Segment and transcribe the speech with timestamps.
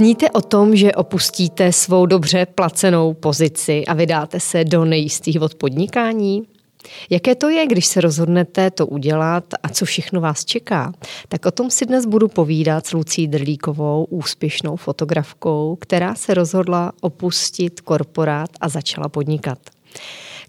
[0.00, 5.54] Sníte o tom, že opustíte svou dobře placenou pozici a vydáte se do nejistých od
[5.54, 6.42] podnikání?
[7.10, 10.92] Jaké to je, když se rozhodnete to udělat a co všechno vás čeká?
[11.28, 16.92] Tak o tom si dnes budu povídat s Lucí Drlíkovou, úspěšnou fotografkou, která se rozhodla
[17.00, 19.58] opustit korporát a začala podnikat.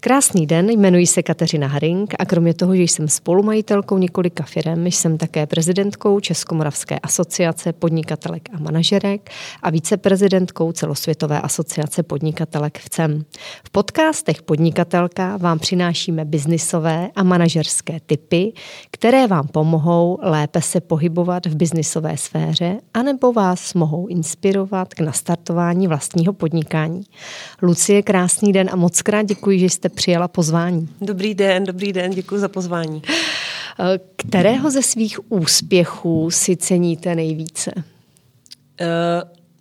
[0.04, 5.18] Krásný den, jmenuji se Kateřina Haring a kromě toho, že jsem spolumajitelkou několika firm, jsem
[5.18, 9.30] také prezidentkou Českomoravské asociace podnikatelek a manažerek
[9.62, 13.24] a viceprezidentkou celosvětové asociace podnikatelek v CEM.
[13.64, 18.52] V podcastech Podnikatelka vám přinášíme biznisové a manažerské typy,
[18.90, 25.88] které vám pomohou lépe se pohybovat v biznisové sféře anebo vás mohou inspirovat k nastartování
[25.88, 27.02] vlastního podnikání.
[27.62, 30.88] Lucie, krásný den a moc krát děkuji, že jste přijala pozvání.
[31.00, 33.02] Dobrý den, dobrý den, děkuji za pozvání.
[34.16, 37.72] Kterého ze svých úspěchů si ceníte nejvíce?
[37.76, 37.82] Uh,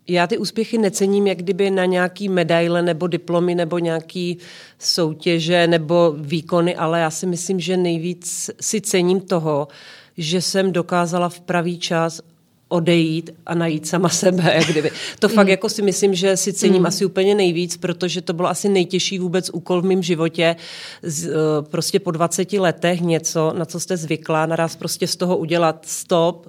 [0.07, 4.37] já ty úspěchy necením jak kdyby na nějaký medaile nebo diplomy nebo nějaký
[4.79, 9.67] soutěže nebo výkony, ale já si myslím, že nejvíc si cením toho,
[10.17, 12.21] že jsem dokázala v pravý čas
[12.71, 14.53] odejít a najít sama sebe.
[14.55, 14.91] Jak kdyby.
[15.19, 15.51] To fakt mm.
[15.51, 16.85] jako si myslím, že si cením mm.
[16.85, 20.55] asi úplně nejvíc, protože to bylo asi nejtěžší vůbec úkol v mém životě.
[21.03, 21.33] Z, uh,
[21.69, 26.47] prostě po 20 letech něco, na co jste zvykla, naraz prostě z toho udělat stop,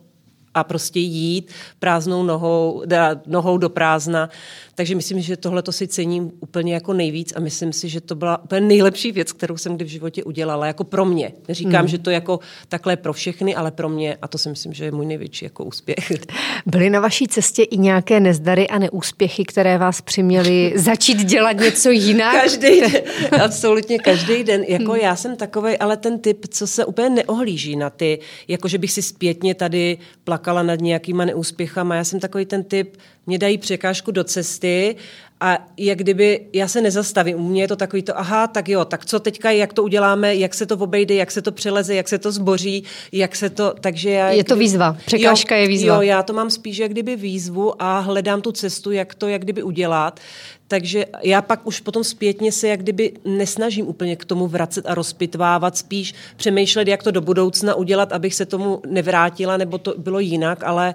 [0.54, 2.82] a prostě jít prázdnou nohou,
[3.26, 4.30] nohou do prázdna.
[4.74, 8.14] Takže myslím, že tohle to si cením úplně jako nejvíc a myslím si, že to
[8.14, 11.32] byla úplně nejlepší věc, kterou jsem kdy v životě udělala, jako pro mě.
[11.48, 11.88] Neříkám, hmm.
[11.88, 14.92] že to jako takhle pro všechny, ale pro mě a to si myslím, že je
[14.92, 16.12] můj největší jako úspěch.
[16.66, 21.90] Byly na vaší cestě i nějaké nezdary a neúspěchy, které vás přiměly začít dělat něco
[21.90, 22.32] jinak?
[22.32, 23.02] Každý den,
[23.44, 24.62] absolutně každý den.
[24.68, 25.00] Jako hmm.
[25.00, 28.92] já jsem takový, ale ten typ, co se úplně neohlíží na ty, jako že bych
[28.92, 31.94] si zpětně tady plakala nad nějakýma neúspěchama.
[31.94, 34.96] Já jsem takový ten typ, mě dají překážku do cesty
[35.40, 37.36] a jak kdyby já se nezastavím.
[37.36, 40.34] U mě je to takový to, aha, tak jo, tak co teďka, jak to uděláme,
[40.34, 43.74] jak se to obejde, jak se to přeleze, jak se to zboří, jak se to,
[43.80, 44.30] takže já...
[44.30, 45.94] Je to výzva, překážka jo, je výzva.
[45.94, 49.42] Jo, já to mám spíš jak kdyby výzvu a hledám tu cestu, jak to jak
[49.42, 50.20] kdyby udělat.
[50.68, 54.94] Takže já pak už potom zpětně se jak kdyby nesnažím úplně k tomu vracet a
[54.94, 60.18] rozpitvávat, spíš přemýšlet, jak to do budoucna udělat, abych se tomu nevrátila, nebo to bylo
[60.18, 60.94] jinak, ale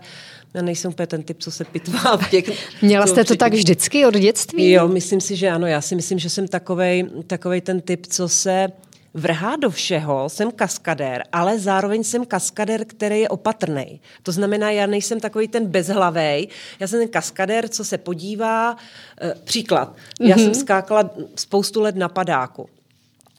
[0.57, 2.45] já nejsem úplně ten typ, co se pitvá v těch...
[2.81, 4.71] Měla jste to tak vždycky od dětství?
[4.71, 5.67] Jo, myslím si, že ano.
[5.67, 8.67] Já si myslím, že jsem takovej, takovej ten typ, co se
[9.13, 14.01] vrhá do všeho, jsem kaskadér, ale zároveň jsem kaskadér, který je opatrný.
[14.23, 16.47] To znamená, já nejsem takový ten bezhlavej,
[16.79, 18.77] já jsem ten kaskadér, co se podívá.
[19.21, 20.43] E, příklad, já mm-hmm.
[20.43, 22.69] jsem skákala spoustu let na padáku.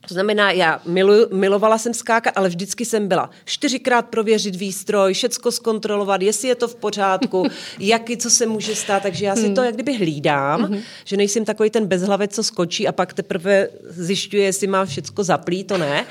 [0.09, 5.53] To znamená, já miluju, milovala jsem skákat, ale vždycky jsem byla čtyřikrát prověřit výstroj, všecko
[5.53, 7.47] zkontrolovat, jestli je to v pořádku,
[7.79, 9.03] jaký, co se může stát.
[9.03, 9.55] Takže já si hmm.
[9.55, 10.83] to jak kdyby hlídám, mm-hmm.
[11.05, 15.65] že nejsem takový ten bezhlavec, co skočí a pak teprve zjišťuje, jestli má všecko zaplý,
[15.65, 16.07] to ne.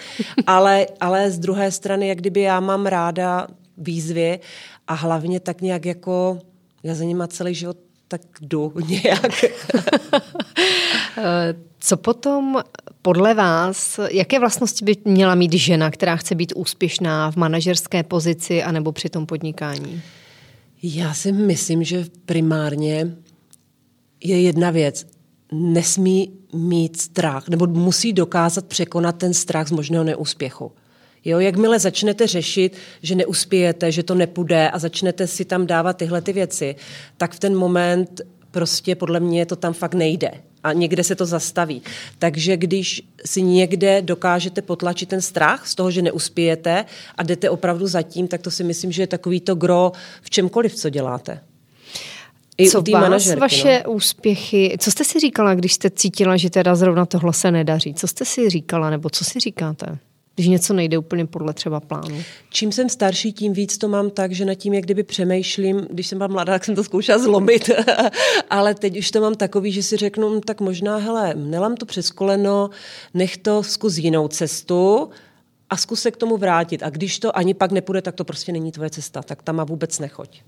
[0.47, 3.47] Ale, ale z druhé strany, jak kdyby já mám ráda
[3.77, 4.39] výzvy
[4.87, 6.39] a hlavně tak nějak jako,
[6.83, 9.31] já za nima celý život tak jdu nějak.
[11.79, 12.61] Co potom
[13.01, 18.63] podle vás, jaké vlastnosti by měla mít žena, která chce být úspěšná v manažerské pozici
[18.63, 20.01] anebo při tom podnikání?
[20.83, 23.15] Já si myslím, že primárně
[24.23, 25.05] je jedna věc.
[25.51, 30.71] Nesmí mít strach, nebo musí dokázat překonat ten strach z možného neúspěchu.
[31.27, 36.21] Jo, jakmile začnete řešit, že neuspějete, že to nepůjde a začnete si tam dávat tyhle
[36.21, 36.75] ty věci,
[37.17, 38.21] tak v ten moment
[38.51, 40.31] prostě podle mě to tam fakt nejde
[40.63, 41.81] a někde se to zastaví.
[42.19, 46.85] Takže když si někde dokážete potlačit ten strach z toho, že neuspějete
[47.15, 50.29] a jdete opravdu za tím, tak to si myslím, že je takový to gro v
[50.29, 51.39] čemkoliv, co děláte.
[52.57, 53.91] I co vás vaše no.
[53.91, 57.93] úspěchy, co jste si říkala, když jste cítila, že teda zrovna tohle se nedaří?
[57.93, 59.97] Co jste si říkala, nebo co si říkáte?
[60.37, 62.23] Když něco nejde úplně podle třeba plánu.
[62.49, 65.87] Čím jsem starší, tím víc to mám tak, že nad tím jak kdyby přemýšlím.
[65.89, 67.69] Když jsem byla mladá, tak jsem to zkoušela zlomit,
[68.49, 71.85] ale teď už to mám takový, že si řeknu, hm, tak možná, hele, nelám to
[71.85, 72.69] přes koleno,
[73.13, 75.09] nech to zkus jinou cestu,
[75.69, 76.83] a zkus se k tomu vrátit.
[76.83, 79.63] A když to ani pak nepůjde, tak to prostě není tvoje cesta, tak tam má
[79.63, 80.41] vůbec nechoď.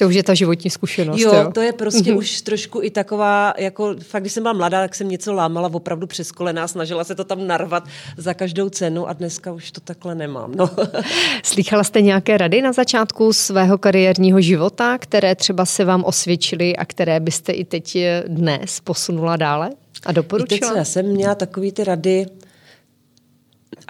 [0.00, 1.20] To už je ta životní zkušenost.
[1.20, 1.50] Jo, jo?
[1.54, 5.08] to je prostě už trošku i taková, jako fakt, když jsem byla mladá, tak jsem
[5.08, 7.84] něco lámala opravdu přes kolena, snažila se to tam narvat
[8.16, 10.52] za každou cenu a dneska už to takhle nemám.
[10.56, 10.70] No.
[11.42, 16.84] Slychala jste nějaké rady na začátku svého kariérního života, které třeba se vám osvědčily a
[16.84, 19.70] které byste i teď dnes posunula dále
[20.06, 20.70] a doporučila?
[20.70, 22.26] Víte já jsem měla takový ty rady,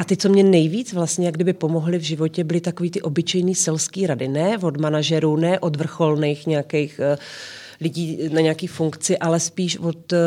[0.00, 3.54] a ty, co mě nejvíc vlastně jak kdyby pomohly v životě, byly takový ty obyčejný
[3.54, 4.28] selský rady.
[4.28, 7.18] Ne od manažerů, ne od vrcholných nějakých uh,
[7.80, 10.18] lidí na nějaký funkci, ale spíš od uh,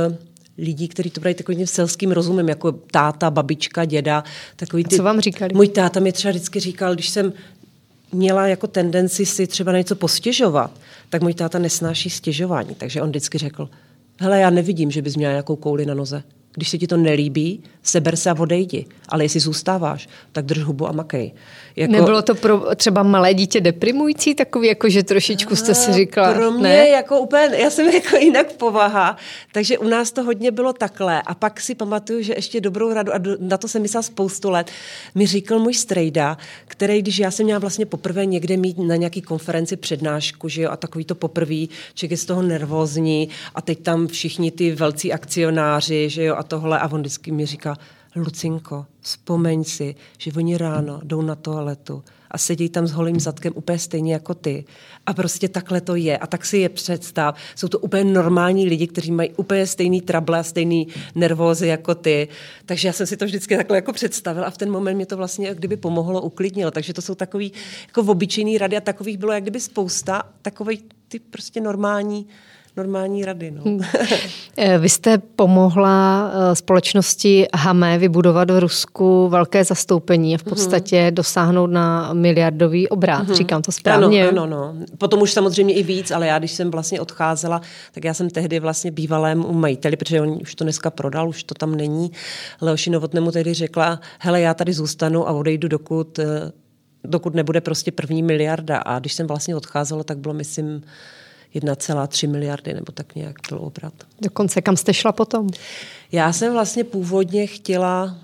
[0.57, 4.23] lidí, kteří to brají takovým selským rozumem, jako táta, babička, děda.
[4.55, 4.95] Takový ty...
[4.95, 5.53] A co vám říkali?
[5.53, 7.33] Můj táta mi třeba vždycky říkal, když jsem
[8.11, 10.71] měla jako tendenci si třeba na něco postěžovat,
[11.09, 12.75] tak můj táta nesnáší stěžování.
[12.75, 13.69] Takže on vždycky řekl,
[14.19, 16.23] hele, já nevidím, že bys měla nějakou kouli na noze.
[16.53, 18.85] Když se ti to nelíbí, seber se a odejdi.
[19.09, 21.31] Ale jestli zůstáváš, tak drž hubu a makej.
[21.75, 21.91] Jako...
[21.91, 26.33] Nebylo to pro třeba malé dítě deprimující, takový, jako že trošičku jste si říkala?
[26.33, 26.89] Pro mě ne?
[26.89, 29.17] jako úplně, já jsem jako jinak povaha,
[29.51, 31.21] takže u nás to hodně bylo takhle.
[31.21, 34.71] A pak si pamatuju, že ještě dobrou radu, a na to jsem myslela spoustu let,
[35.15, 36.37] mi říkal můj strejda,
[36.67, 40.71] který, když já jsem měla vlastně poprvé někde mít na nějaký konferenci přednášku, že jo,
[40.71, 45.13] a takový to poprvé, člověk je z toho nervózní a teď tam všichni ty velcí
[45.13, 47.77] akcionáři, že jo, a tohle, a on vždycky mi říká,
[48.15, 53.53] Lucinko, vzpomeň si, že oni ráno jdou na toaletu a sedí tam s holým zadkem
[53.55, 54.65] úplně stejně jako ty.
[55.05, 56.17] A prostě takhle to je.
[56.17, 57.35] A tak si je představ.
[57.55, 62.27] Jsou to úplně normální lidi, kteří mají úplně stejný trable a stejný nervózy jako ty.
[62.65, 65.17] Takže já jsem si to vždycky takhle jako představila a v ten moment mě to
[65.17, 66.71] vlastně jak kdyby pomohlo, uklidnilo.
[66.71, 67.53] Takže to jsou takový
[67.87, 70.23] jako obyčejný rady a takových bylo jak kdyby spousta.
[70.41, 72.27] Takový ty prostě normální
[72.77, 73.51] normální rady.
[73.51, 73.61] No.
[73.65, 73.81] Hmm.
[74.57, 80.49] Eh, vy jste pomohla eh, společnosti Hame vybudovat v Rusku velké zastoupení a v mhm.
[80.49, 81.13] podstatě mm-hmm.
[81.13, 83.27] dosáhnout na miliardový obrat.
[83.27, 83.33] Mm-hmm.
[83.33, 84.27] Říkám to správně?
[84.27, 84.85] Ano, ano, no.
[84.97, 87.61] Potom už samozřejmě i víc, ale já, když jsem vlastně odcházela,
[87.91, 91.43] tak já jsem tehdy vlastně bývalém u majiteli, protože on už to dneska prodal, už
[91.43, 92.11] to tam není.
[92.61, 96.51] Leoši Novotnému tehdy řekla, hele, já tady zůstanu a odejdu, dokud eh,
[97.03, 98.77] dokud nebude prostě první miliarda.
[98.77, 100.83] A když jsem vlastně odcházela, tak bylo, myslím,
[101.55, 103.93] 1,3 miliardy nebo tak nějak byl obrat.
[104.21, 105.49] Dokonce kam jste šla potom?
[106.11, 108.17] Já jsem vlastně původně chtěla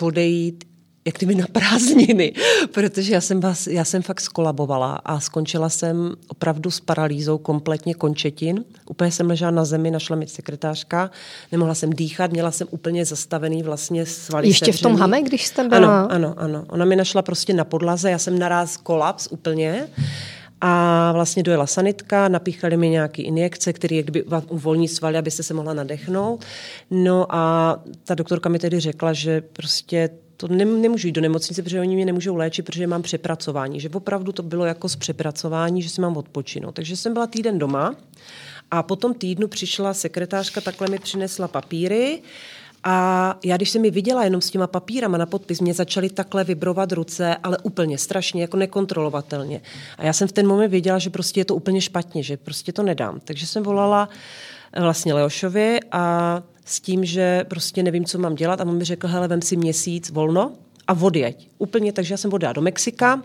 [0.00, 0.64] odejít
[1.04, 2.32] jak kdyby na prázdniny,
[2.74, 7.94] protože já jsem, vás, já jsem fakt skolabovala a skončila jsem opravdu s paralýzou kompletně
[7.94, 8.64] končetin.
[8.86, 11.10] Úplně jsem ležela na zemi, našla mi sekretářka,
[11.52, 14.78] nemohla jsem dýchat, měla jsem úplně zastavený vlastně svaly Ještě sevřený.
[14.78, 16.02] v tom hame, když jste byla?
[16.02, 16.64] Ano, ano, ano.
[16.68, 19.88] Ona mi našla prostě na podlaze, já jsem naraz kolaps úplně
[20.64, 25.74] a vlastně dojela sanitka, napíchali mi nějaké injekce, které jakby uvolní svaly, abyste se mohla
[25.74, 26.44] nadechnout.
[26.90, 31.62] No a ta doktorka mi tedy řekla, že prostě to ne, nemůžu jít do nemocnice,
[31.62, 33.80] protože oni mě nemůžou léčit, protože mám přepracování.
[33.80, 36.74] Že opravdu to bylo jako z přepracování, že si mám odpočinout.
[36.74, 37.94] Takže jsem byla týden doma
[38.70, 42.22] a po tom týdnu přišla sekretářka, takhle mi přinesla papíry
[42.84, 46.44] a já, když jsem mi viděla jenom s těma papírama na podpis, mě začaly takhle
[46.44, 49.60] vibrovat ruce, ale úplně strašně, jako nekontrolovatelně.
[49.98, 52.72] A já jsem v ten moment věděla, že prostě je to úplně špatně, že prostě
[52.72, 53.20] to nedám.
[53.24, 54.08] Takže jsem volala
[54.72, 58.84] eh, vlastně Leošovi a s tím, že prostě nevím, co mám dělat a on mi
[58.84, 60.52] řekl, hele, vem si měsíc volno
[60.86, 61.48] a odjeď.
[61.58, 63.22] Úplně, takže já jsem odjela do Mexika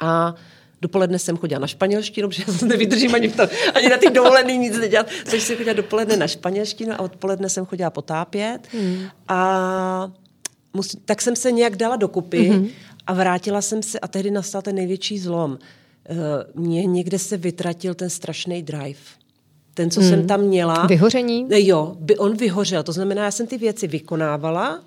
[0.00, 0.34] a
[0.82, 3.42] Dopoledne jsem chodila na španělštinu, protože já nevydržím ani, v to,
[3.74, 5.06] ani na ty dovolený nic nedělat.
[5.24, 8.58] Takže jsem chodila dopoledne na španělštinu a odpoledne jsem chodila potápět.
[8.72, 9.04] Hmm.
[9.28, 10.12] A
[10.72, 12.68] musí, tak jsem se nějak dala dokupy hmm.
[13.06, 15.50] a vrátila jsem se a tehdy nastal ten největší zlom.
[16.10, 19.00] Uh, mně někde se vytratil ten strašný drive
[19.74, 20.10] ten, co hmm.
[20.10, 20.86] jsem tam měla.
[20.86, 21.46] Vyhoření?
[21.50, 22.82] Jo, by on vyhořel.
[22.82, 24.80] To znamená, já jsem ty věci vykonávala,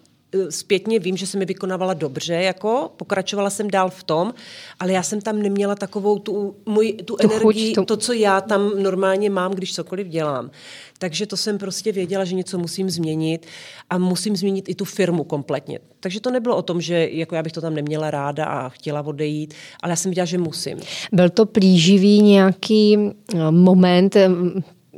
[0.49, 4.33] zpětně vím, že jsem mi vykonávala dobře, jako pokračovala jsem dál v tom,
[4.79, 7.85] ale já jsem tam neměla takovou tu, můj, tu, tu energii, chuť, to...
[7.85, 10.51] to, co já tam normálně mám, když cokoliv dělám.
[10.99, 13.45] Takže to jsem prostě věděla, že něco musím změnit
[13.89, 15.79] a musím změnit i tu firmu kompletně.
[15.99, 19.01] Takže to nebylo o tom, že jako já bych to tam neměla ráda a chtěla
[19.01, 20.77] odejít, ale já jsem viděla, že musím.
[21.11, 24.29] Byl to plíživý nějaký eh, moment, eh,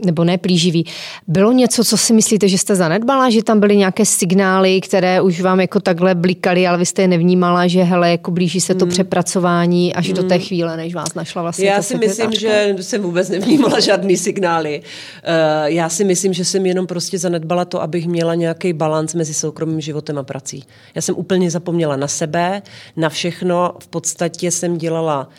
[0.06, 0.86] nebo ne plíživý.
[1.28, 5.42] Bylo něco, co si myslíte, že jste zanedbala, že tam byly nějaké signály, které už
[5.42, 8.86] vám jako takhle blikaly, ale vy jste je nevnímala, že hele, jako blíží se to
[8.86, 8.92] hmm.
[8.92, 10.16] přepracování až hmm.
[10.16, 10.44] do té hmm.
[10.44, 14.82] chvíle, než vás našla vlastně Já si myslím, že jsem vůbec nevnímala žádný signály.
[14.82, 19.34] Uh, já si myslím, že jsem jenom prostě zanedbala to, abych měla nějaký balans mezi
[19.34, 20.64] soukromým životem a prací.
[20.96, 22.62] Já jsem úplně zapomněla na sebe,
[22.96, 23.74] na všechno.
[23.80, 25.30] V podstatě jsem dělala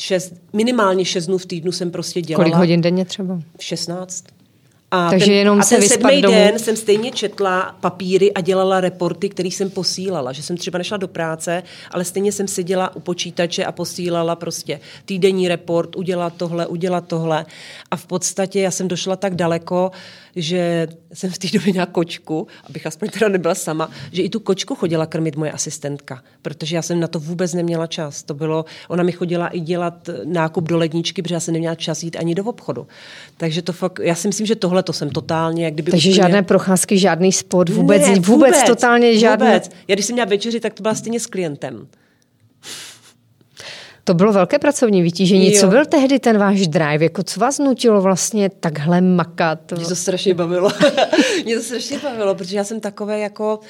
[0.00, 2.44] šest, minimálně šest dnů v týdnu jsem prostě dělala.
[2.44, 3.42] Kolik hodin denně třeba?
[3.60, 4.24] 16.
[4.90, 6.34] A Takže ten, jenom a se ten sedmý domů.
[6.34, 10.32] den jsem stejně četla papíry a dělala reporty, které jsem posílala.
[10.32, 14.80] Že jsem třeba nešla do práce, ale stejně jsem seděla u počítače a posílala prostě
[15.04, 17.46] týdenní report, udělat tohle, udělat tohle.
[17.90, 19.90] A v podstatě já jsem došla tak daleko,
[20.36, 24.40] že jsem v té době měla kočku, abych aspoň teda nebyla sama, že i tu
[24.40, 28.22] kočku chodila krmit moje asistentka, protože já jsem na to vůbec neměla čas.
[28.22, 32.02] To bylo, ona mi chodila i dělat nákup do ledničky, protože já jsem neměla čas
[32.02, 32.86] jít ani do obchodu.
[33.36, 36.22] Takže to fakt, já si myslím, že tohle to jsem totálně, jak kdyby Takže úplně...
[36.22, 39.46] žádné procházky, žádný sport, vůbec, ne, vůbec, vůbec, totálně žádné.
[39.46, 39.70] Vůbec.
[39.88, 41.86] Já když jsem měla večeři, tak to byla stejně s klientem.
[44.04, 45.52] To bylo velké pracovní vytížení.
[45.52, 45.60] Jo.
[45.60, 47.04] Co byl tehdy ten váš drive?
[47.04, 49.72] Jako co vás nutilo vlastně takhle makat?
[49.72, 50.70] Mě to strašně bavilo.
[51.44, 53.60] Mě to strašně bavilo, protože já jsem takové jako...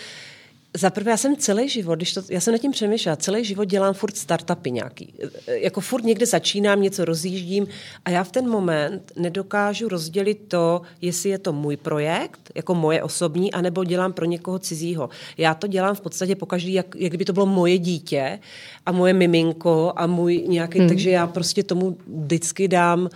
[0.79, 3.65] Za prvé, já jsem celý život, když to, já jsem nad tím přemýšlela, celý život
[3.65, 5.15] dělám furt startupy nějaký.
[5.47, 7.67] Jako furt někde začínám, něco rozjíždím
[8.05, 13.03] a já v ten moment nedokážu rozdělit to, jestli je to můj projekt, jako moje
[13.03, 15.09] osobní, anebo dělám pro někoho cizího.
[15.37, 18.39] Já to dělám v podstatě pokaždý, jak, jak kdyby to bylo moje dítě
[18.87, 20.89] a moje miminko a můj nějaký, hmm.
[20.89, 23.09] takže já prostě tomu vždycky dám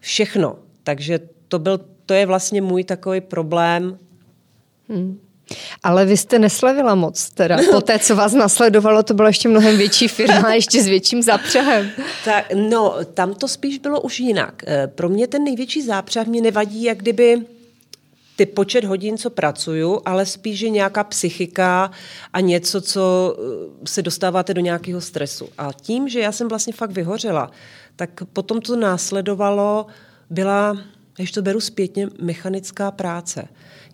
[0.00, 0.56] všechno.
[0.84, 3.98] Takže to byl, to je vlastně můj takový problém,
[4.90, 5.18] Hmm.
[5.82, 9.76] Ale vy jste neslevila moc, teda po té, co vás nasledovalo, to byla ještě mnohem
[9.76, 11.90] větší firma, ještě s větším zápřehem.
[12.24, 14.62] Tak, no, tam to spíš bylo už jinak.
[14.66, 17.42] Eh, pro mě ten největší zápřeh mě nevadí, jak kdyby
[18.36, 21.90] ty počet hodin, co pracuju, ale spíš, že nějaká psychika
[22.32, 25.48] a něco, co eh, se dostáváte do nějakého stresu.
[25.58, 27.50] A tím, že já jsem vlastně fakt vyhořela,
[27.96, 29.86] tak potom to následovalo,
[30.30, 30.78] byla,
[31.16, 33.48] když to beru zpětně, mechanická práce.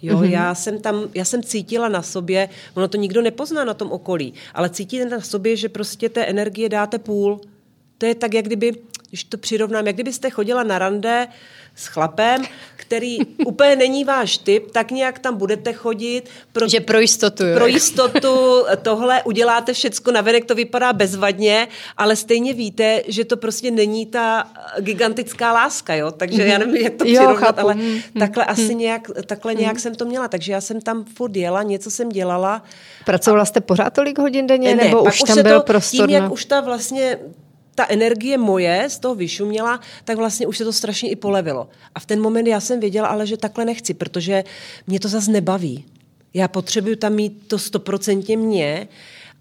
[0.07, 0.31] Jo, mm-hmm.
[0.31, 4.35] já jsem tam, já jsem cítila na sobě, ono to nikdo nepozná na tom okolí,
[4.55, 7.41] ale cítíte na sobě, že prostě té energie dáte půl.
[7.99, 8.73] To je tak, jak kdyby,
[9.09, 11.29] když to přirovnám, jak kdybyste chodila na rande
[11.77, 12.45] s chlapem,
[12.77, 16.23] který úplně není váš typ, tak nějak tam budete chodit.
[16.53, 17.45] Pro, že pro jistotu.
[17.45, 17.55] Jo.
[17.55, 23.71] Pro jistotu tohle uděláte všecko, navenek to vypadá bezvadně, ale stejně víte, že to prostě
[23.71, 24.49] není ta
[24.81, 26.11] gigantická láska, jo?
[26.11, 28.03] Takže já nevím, jak to přirovnat, ale mm-hmm.
[28.19, 28.51] takhle mm-hmm.
[28.51, 29.61] asi nějak, takhle mm-hmm.
[29.61, 32.63] nějak jsem to měla, takže já jsem tam furt jela, něco jsem dělala.
[33.05, 36.07] Pracovala jste pořád tolik hodin denně, ne, nebo už tam byl to, prostor?
[36.07, 37.19] Tím, jak už ta vlastně
[37.77, 41.69] ta energie moje z toho vyšuměla, tak vlastně už se to strašně i polevilo.
[41.95, 44.45] A v ten moment já jsem věděla, ale že takhle nechci, protože
[44.87, 45.85] mě to zase nebaví.
[46.35, 48.89] Já potřebuju tam mít to stoprocentně mě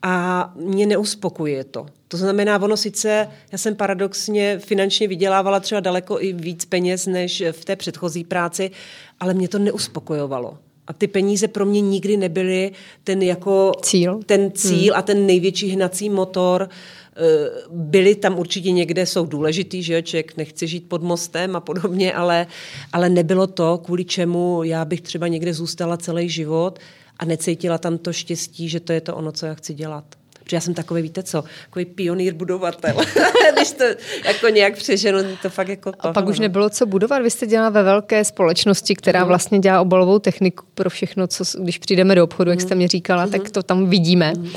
[0.02, 1.86] a mě neuspokuje to.
[2.08, 7.44] To znamená, ono sice, já jsem paradoxně finančně vydělávala třeba daleko i víc peněz než
[7.52, 8.72] v té předchozí práci,
[9.20, 10.58] ale mě to neuspokojovalo.
[10.88, 12.72] A ty peníze pro mě nikdy nebyly
[13.04, 15.00] ten jako cíl, ten cíl hmm.
[15.00, 16.70] a ten největší hnací motor
[17.18, 22.14] Eh, byly tam určitě někde, jsou důležitý, že člověk nechce žít pod mostem a podobně,
[22.14, 22.48] ale,
[22.94, 26.80] ale nebylo to, kvůli čemu já bych třeba někde zůstala celý život
[27.20, 30.06] a necítila tam to štěstí, že to je to ono, co já chci dělat.
[30.46, 32.96] Protože já jsem takový, víte co, takový pionýr budovatel.
[33.54, 33.84] Když to
[34.26, 37.22] jako nějak přeženu, to fakt jako A pak už nebylo co budovat.
[37.22, 39.28] Vy jste dělala ve velké společnosti, která mm.
[39.28, 43.26] vlastně dělá obalovou techniku pro všechno, co když přijdeme do obchodu, jak jste mi říkala,
[43.26, 43.32] mm.
[43.32, 44.34] tak to tam vidíme.
[44.38, 44.50] Mm.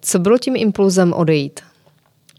[0.00, 1.60] Co bylo tím impulzem odejít?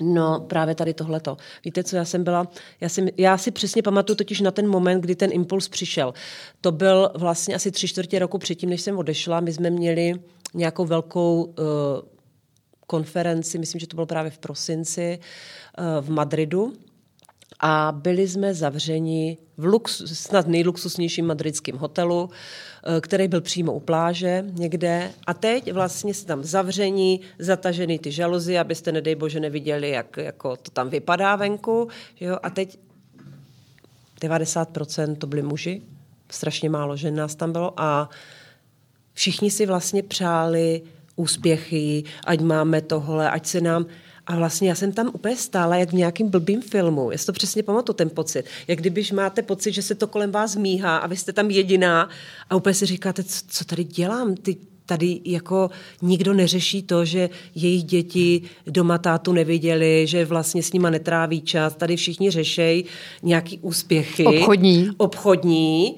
[0.02, 1.38] No, právě tady tohleto.
[1.66, 2.48] Víte, co já jsem byla?
[2.82, 6.14] Já si, já si přesně pamatuju totiž na ten moment, kdy ten impuls přišel.
[6.62, 9.40] To byl vlastně asi tři čtvrtě roku předtím, než jsem odešla.
[9.40, 10.14] My jsme měli
[10.54, 12.19] nějakou velkou uh,
[12.90, 16.74] konferenci, myslím, že to bylo právě v prosinci, uh, v Madridu.
[17.60, 23.80] A byli jsme zavřeni v lux, snad nejluxusnějším madridském hotelu, eh, který byl přímo u
[23.80, 25.12] pláže někde.
[25.28, 30.58] A teď vlastně se tam zavření, zatažený ty žaluzy, abyste, nedej bože, neviděli, jak jako
[30.58, 31.88] to tam vypadá venku.
[32.20, 32.38] Jo?
[32.44, 32.80] A teď
[34.22, 35.82] 90% to byli muži,
[36.32, 38.10] strašně málo žen nás tam bylo a
[39.14, 40.82] všichni si vlastně přáli
[41.20, 43.86] úspěchy, ať máme tohle, ať se nám...
[44.28, 47.12] A vlastně já jsem tam úplně stála, jak v nějakým blbým filmu.
[47.12, 48.46] Já si to přesně pamatuju, ten pocit.
[48.68, 52.10] Jak když máte pocit, že se to kolem vás míhá a vy jste tam jediná
[52.50, 54.36] a úplně si říkáte, co, co tady dělám?
[54.36, 55.70] Ty, tady jako
[56.02, 61.76] nikdo neřeší to, že jejich děti doma tátu neviděli, že vlastně s nima netráví čas.
[61.76, 62.86] Tady všichni řešejí
[63.24, 64.26] nějaký úspěchy.
[64.26, 64.90] Obchodní.
[64.98, 65.96] Obchodní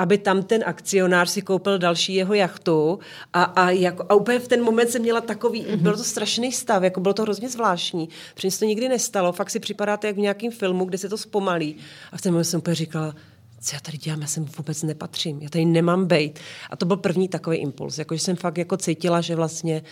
[0.00, 2.98] aby tam ten akcionář si koupil další jeho jachtu
[3.32, 5.76] a, a, jako, a úplně v ten moment jsem měla takový, mm-hmm.
[5.76, 9.60] byl to strašný stav, jako bylo to hrozně zvláštní, protože to nikdy nestalo, fakt si
[9.60, 11.76] připadáte jak v nějakém filmu, kde se to zpomalí
[12.12, 13.14] a v ten moment jsem úplně říkala,
[13.60, 16.38] co já tady dělám, já sem vůbec nepatřím, já tady nemám bejt.
[16.70, 19.82] A to byl první takový impuls, jako že jsem fakt jako cítila, že vlastně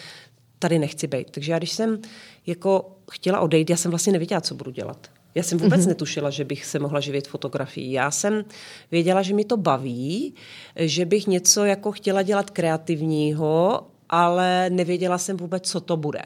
[0.59, 1.31] tady nechci být.
[1.31, 1.99] Takže já když jsem
[2.47, 5.11] jako chtěla odejít, já jsem vlastně nevěděla, co budu dělat.
[5.35, 5.89] Já jsem vůbec mm-hmm.
[5.89, 7.93] netušila, že bych se mohla živit fotografií.
[7.93, 8.45] Já jsem
[8.91, 10.35] věděla, že mi to baví,
[10.77, 16.23] že bych něco jako chtěla dělat kreativního, ale nevěděla jsem vůbec, co to bude.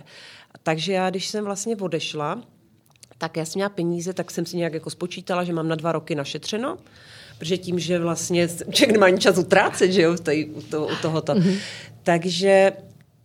[0.63, 2.43] Takže já, když jsem vlastně odešla,
[3.19, 5.93] tak já jsem měla peníze, tak jsem si nějak jako spočítala, že mám na dva
[5.93, 6.79] roky našetřeno,
[7.39, 10.97] protože tím, že vlastně člověk nemá ani čas utrácet, že jo, tady, u, to, u
[11.03, 11.35] tohoto.
[11.35, 11.59] Mm-hmm.
[12.03, 12.73] Takže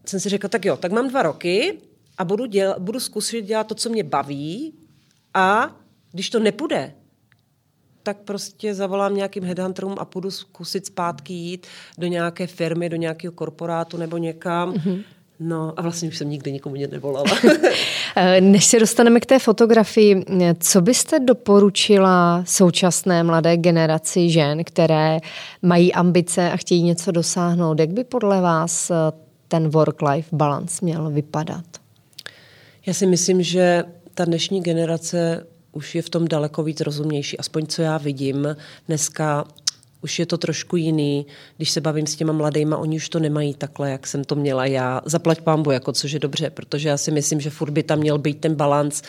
[0.05, 1.77] jsem si řekla, tak jo, tak mám dva roky
[2.17, 4.73] a budu, děl, budu zkusit dělat to, co mě baví,
[5.37, 5.75] a
[6.11, 6.93] když to nepůjde,
[8.03, 11.67] tak prostě zavolám nějakým headhunterům a půjdu zkusit zpátky jít
[11.97, 14.73] do nějaké firmy, do nějakého korporátu nebo někam.
[14.73, 15.03] Mm-hmm.
[15.39, 17.31] No a vlastně už jsem nikdy nikomu nevolala.
[18.39, 20.25] Než se dostaneme k té fotografii,
[20.59, 25.19] co byste doporučila současné mladé generaci žen, které
[25.61, 27.79] mají ambice a chtějí něco dosáhnout?
[27.79, 28.95] Jak by podle vás eh,
[29.47, 31.65] ten work-life balance měl vypadat?
[32.85, 33.83] Já si myslím, že
[34.17, 37.37] ta dnešní generace už je v tom daleko víc rozumnější.
[37.37, 38.55] Aspoň co já vidím
[38.87, 39.45] dneska
[40.01, 41.25] už je to trošku jiný.
[41.57, 44.65] Když se bavím s těma mladýma, oni už to nemají takhle, jak jsem to měla
[44.65, 45.01] já.
[45.05, 48.17] Zaplať pámbu, jako což je dobře, protože já si myslím, že furt by tam měl
[48.17, 49.01] být ten balans.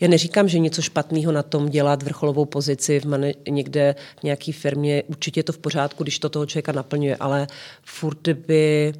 [0.00, 4.52] Já neříkám, že něco špatného na tom dělat vrcholovou pozici v mane, někde v nějaké
[4.52, 5.02] firmě.
[5.06, 7.46] Určitě je to v pořádku, když to toho člověka naplňuje, ale
[7.82, 8.92] furt by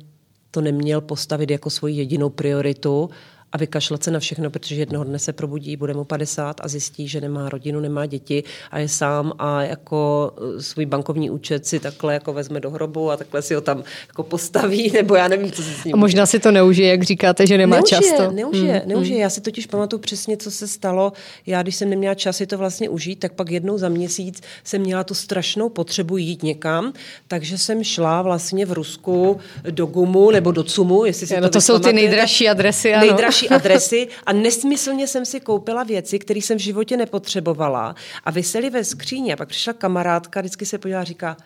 [0.51, 3.11] to neměl postavit jako svoji jedinou prioritu
[3.53, 7.09] a vykašlat se na všechno, protože jednoho dne se probudí, bude mu 50 a zjistí,
[7.09, 11.81] že nemá rodinu, nemá děti a je sám a jako eh, svůj bankovní účet si
[11.81, 15.53] takhle jako vezme do hrobu a takhle si ho tam jako postaví, nebo já nevím,
[15.53, 15.95] co se s ním.
[15.95, 18.31] A možná si to neužije, jak říkáte, že nemá neužije, často.
[18.33, 18.89] Neužije, hmm.
[18.89, 19.21] neužije.
[19.21, 21.13] Já si totiž pamatuju přesně, co se stalo.
[21.47, 24.81] Já, když jsem neměla čas si to vlastně užít, tak pak jednou za měsíc jsem
[24.81, 26.93] měla tu strašnou potřebu jít někam,
[27.29, 29.41] takže jsem šla vlastně v Rusku
[29.71, 33.07] do Gumu nebo do Cumu, jestli si no, to to jsou ty nejdražší adresy, ano.
[33.07, 37.95] Nejdražší další adresy a nesmyslně jsem si koupila věci, které jsem v životě nepotřebovala
[38.25, 39.33] a vysely ve skříni.
[39.33, 41.37] A pak přišla kamarádka, vždycky se podívala a říká,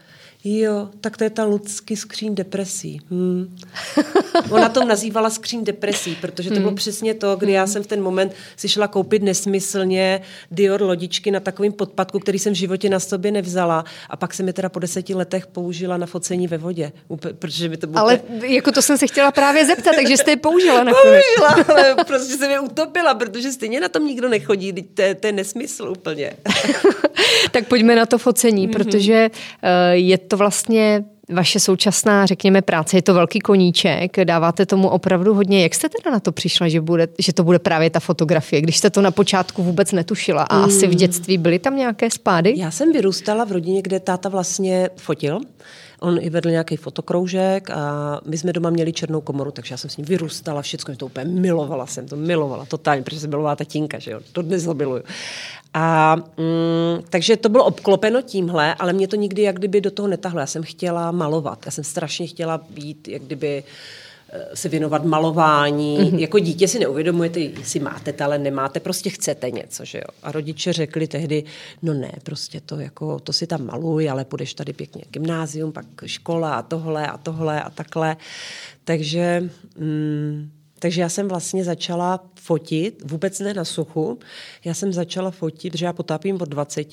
[0.45, 3.01] Jo, tak to je ta Lucky skříň depresí.
[3.11, 3.57] Hmm.
[4.51, 6.77] Ona to nazývala skříň depresí, protože to bylo hmm.
[6.77, 7.73] přesně to, kdy já hmm.
[7.73, 12.53] jsem v ten moment si šla koupit nesmyslně Dior lodičky na takovým podpadku, který jsem
[12.53, 16.07] v životě na sobě nevzala a pak jsem je teda po deseti letech použila na
[16.07, 16.93] focení ve vodě,
[17.39, 18.01] protože by to bylo...
[18.01, 21.95] Ale jako to jsem se chtěla právě zeptat, takže jste je použila na Použila, ale
[22.07, 25.89] prostě jsem je utopila, protože stejně na tom nikdo nechodí, to je, to je nesmysl
[25.99, 26.33] úplně.
[27.51, 28.73] tak pojďme na to focení, mm-hmm.
[28.73, 34.89] protože uh, je to vlastně vaše současná, řekněme, práce, je to velký koníček, dáváte tomu
[34.89, 35.63] opravdu hodně.
[35.63, 38.79] Jak jste teda na to přišla, že, bude, že to bude právě ta fotografie, když
[38.79, 40.65] jste to na počátku vůbec netušila a mm.
[40.65, 40.97] asi v mm.
[40.97, 42.55] dětství byly tam nějaké spády?
[42.57, 45.41] Já jsem vyrůstala v rodině, kde táta vlastně fotil.
[46.01, 49.91] On i vedl nějaký fotokroužek a my jsme doma měli černou komoru, takže já jsem
[49.91, 53.99] s ním vyrůstala, všechno to úplně milovala jsem, to milovala totálně, protože jsem milovala tatínka,
[53.99, 55.03] že jo, to dnes miluju.
[55.75, 60.09] A mm, takže to bylo obklopeno tímhle, ale mě to nikdy jak kdyby do toho
[60.09, 60.41] netahlo.
[60.41, 64.06] Já jsem chtěla malovat, já jsem strašně chtěla být jak kdyby eh,
[64.55, 65.99] se věnovat malování.
[65.99, 66.19] Mm-hmm.
[66.19, 70.15] Jako dítě si neuvědomujete, jestli máte talent, nemáte, prostě chcete něco, že jo.
[70.23, 71.45] A rodiče řekli tehdy,
[71.83, 75.87] no ne, prostě to jako, to si tam maluj, ale půjdeš tady pěkně gymnázium, pak
[76.07, 78.17] škola a tohle a tohle a takhle.
[78.85, 84.19] Takže mm, takže já jsem vlastně začala fotit, vůbec ne na suchu,
[84.65, 86.87] já jsem začala fotit, že já potápím od 20,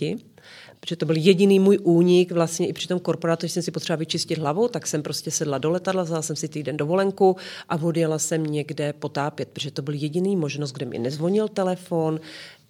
[0.84, 4.38] protože to byl jediný můj únik vlastně i při tom korporátu, jsem si potřeba vyčistit
[4.38, 7.36] hlavu, tak jsem prostě sedla do letadla, vzala jsem si týden dovolenku
[7.70, 12.20] a odjela jsem někde potápět, protože to byl jediný možnost, kde mi nezvonil telefon,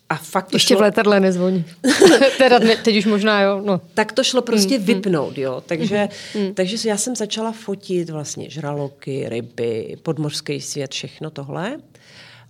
[0.09, 0.77] a fakt to Ještě šlo...
[0.77, 1.65] v letadle nezvoní.
[2.37, 3.61] teda ne, teď už možná, jo.
[3.65, 3.81] No.
[3.93, 5.63] Tak to šlo prostě mm, vypnout, jo.
[5.65, 6.53] Takže, mm.
[6.53, 11.77] takže já jsem začala fotit vlastně žraloky, ryby, podmořský svět, všechno tohle.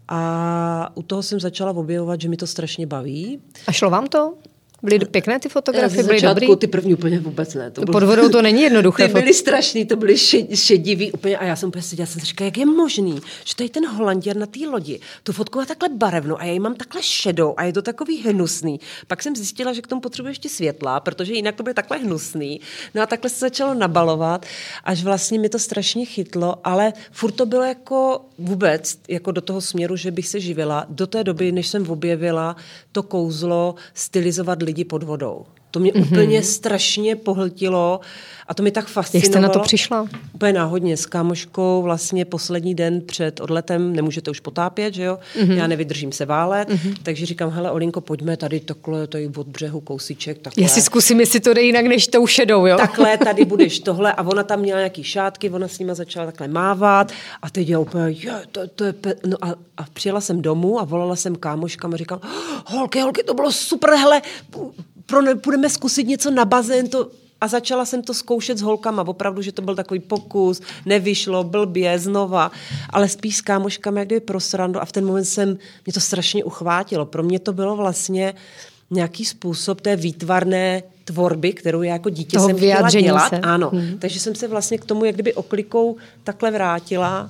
[0.08, 3.40] A u toho jsem začala objevovat, že mi to strašně baví.
[3.68, 4.34] A šlo vám to?
[4.84, 6.56] Byly pěkné ty fotografie, byly dobrý?
[6.56, 7.72] ty první úplně vůbec ne.
[7.72, 9.08] To bylo, Pod vodou to není jednoduché.
[9.08, 10.18] Ty byly strašný, to byly
[10.54, 13.70] šedivý úplně a já jsem úplně seděla, jsem si říkala, jak je možný, že tady
[13.70, 17.04] ten Holanděr na té lodi tu fotku má takhle barevnou a já ji mám takhle
[17.04, 18.80] šedou a je to takový hnusný.
[19.08, 22.62] Pak jsem zjistila, že k tomu potřebuje ještě světla, protože jinak to bude takhle hnusný.
[22.96, 24.46] No a takhle se začalo nabalovat,
[24.84, 29.62] až vlastně mi to strašně chytlo, ale furt to bylo jako vůbec, jako do toho
[29.62, 32.56] směru, že bych se živila do té doby, než jsem objevila
[32.92, 35.46] to kouzlo stylizovat lidi lidi pod vodou.
[35.74, 36.06] To mě mm-hmm.
[36.06, 38.00] úplně strašně pohltilo
[38.48, 39.26] a to mi tak fascinovalo.
[39.26, 40.08] Jak jste na to přišla?
[40.34, 45.20] Úplně náhodně s kámoškou vlastně poslední den před odletem, nemůžete už potápět, že jo?
[45.36, 45.54] Mm-hmm.
[45.54, 46.96] Já nevydržím se válet, mm-hmm.
[47.04, 50.64] takže říkám, hele Olinko, pojďme tady takhle, tady od břehu kousíček, takhle.
[50.64, 52.78] Já si zkusím, jestli to jde jinak než tou šedou, jo?
[52.78, 56.48] Takhle, tady budeš tohle a ona tam měla nějaký šátky, ona s nima začala takhle
[56.48, 59.16] mávat a teď já úplně, je, to, to je, pe...
[59.26, 62.20] no a, a přijela jsem domů a volala jsem kámoškám a říkám,
[62.66, 64.22] holky, holky, to bylo super, hele,
[65.06, 67.10] pro, půjdeme zkusit něco na bazén, to,
[67.42, 72.00] a začala jsem to zkoušet s holkama, opravdu, že to byl takový pokus, nevyšlo, blbě,
[72.00, 72.52] znova,
[72.90, 76.00] ale spíš s kámoškami, jak kdyby pro srandu a v ten moment jsem, mě to
[76.00, 77.06] strašně uchvátilo.
[77.06, 78.34] Pro mě to bylo vlastně
[78.92, 83.30] nějaký způsob té výtvarné tvorby, kterou já jako dítě Toho jsem chtěla dělat.
[83.30, 83.40] Se.
[83.40, 83.98] Ano, hmm.
[84.00, 87.30] takže jsem se vlastně k tomu jak kdyby oklikou takhle vrátila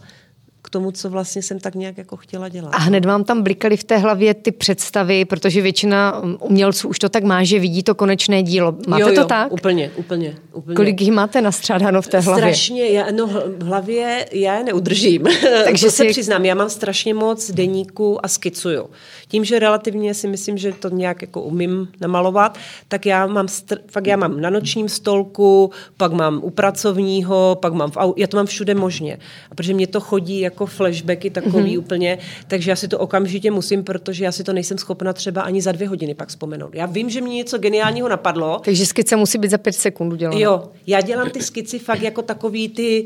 [0.64, 2.70] k tomu, co vlastně jsem tak nějak jako chtěla dělat.
[2.74, 7.00] A hned vám tam blikaly v té hlavě ty představy, protože většina um, umělců už
[7.00, 8.76] to tak má, že vidí to konečné dílo.
[8.88, 9.52] Máte jo, jo, to tak?
[9.52, 10.76] Úplně, úplně, úplně.
[10.76, 12.44] Kolik jich máte nastřádáno v té hlavě?
[12.44, 15.24] Strašně, já, no v hlavě já je neudržím.
[15.66, 15.98] Takže to si...
[15.98, 18.90] se přiznám, já mám strašně moc deníku a skicuju.
[19.28, 23.80] Tím, že relativně si myslím, že to nějak jako umím namalovat, tak já mám, str-
[23.88, 28.28] fakt já mám na nočním stolku, pak mám u pracovního, pak mám v au- já
[28.28, 29.20] to mám všude možně.
[29.52, 31.80] A protože mě to chodí jako flashbacky takový mm-hmm.
[31.80, 35.62] úplně, takže já si to okamžitě musím, protože já si to nejsem schopna třeba ani
[35.62, 36.76] za dvě hodiny pak vzpomenout.
[36.76, 38.62] Já vím, že mě něco geniálního napadlo.
[38.66, 40.40] Takže skice musí být za pět sekund udělaná.
[40.40, 43.06] Jo, já dělám ty skici fakt jako takový ty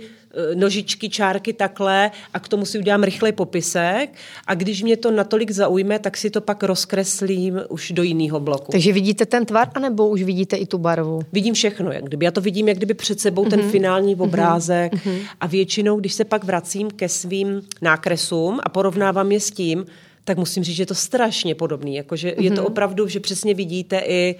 [0.55, 4.09] nožičky, čárky takhle a k tomu si udělám rychlej popisek
[4.47, 8.71] a když mě to natolik zaujme, tak si to pak rozkreslím už do jiného bloku.
[8.71, 11.21] Takže vidíte ten tvar, anebo už vidíte i tu barvu?
[11.33, 12.25] Vidím všechno, jak kdyby.
[12.25, 13.49] Já to vidím, jak kdyby před sebou mm-hmm.
[13.49, 13.69] ten mhm.
[13.69, 14.21] finální mhm.
[14.21, 15.19] obrázek mm-hmm.
[15.39, 19.85] a většinou, když se pak vracím ke svým nákresům a porovnávám je s tím,
[20.23, 21.95] tak musím říct, že je to strašně podobný.
[21.95, 22.43] Jakože mm-hmm.
[22.43, 22.65] je to mhm.
[22.65, 24.35] opravdu, že přesně vidíte i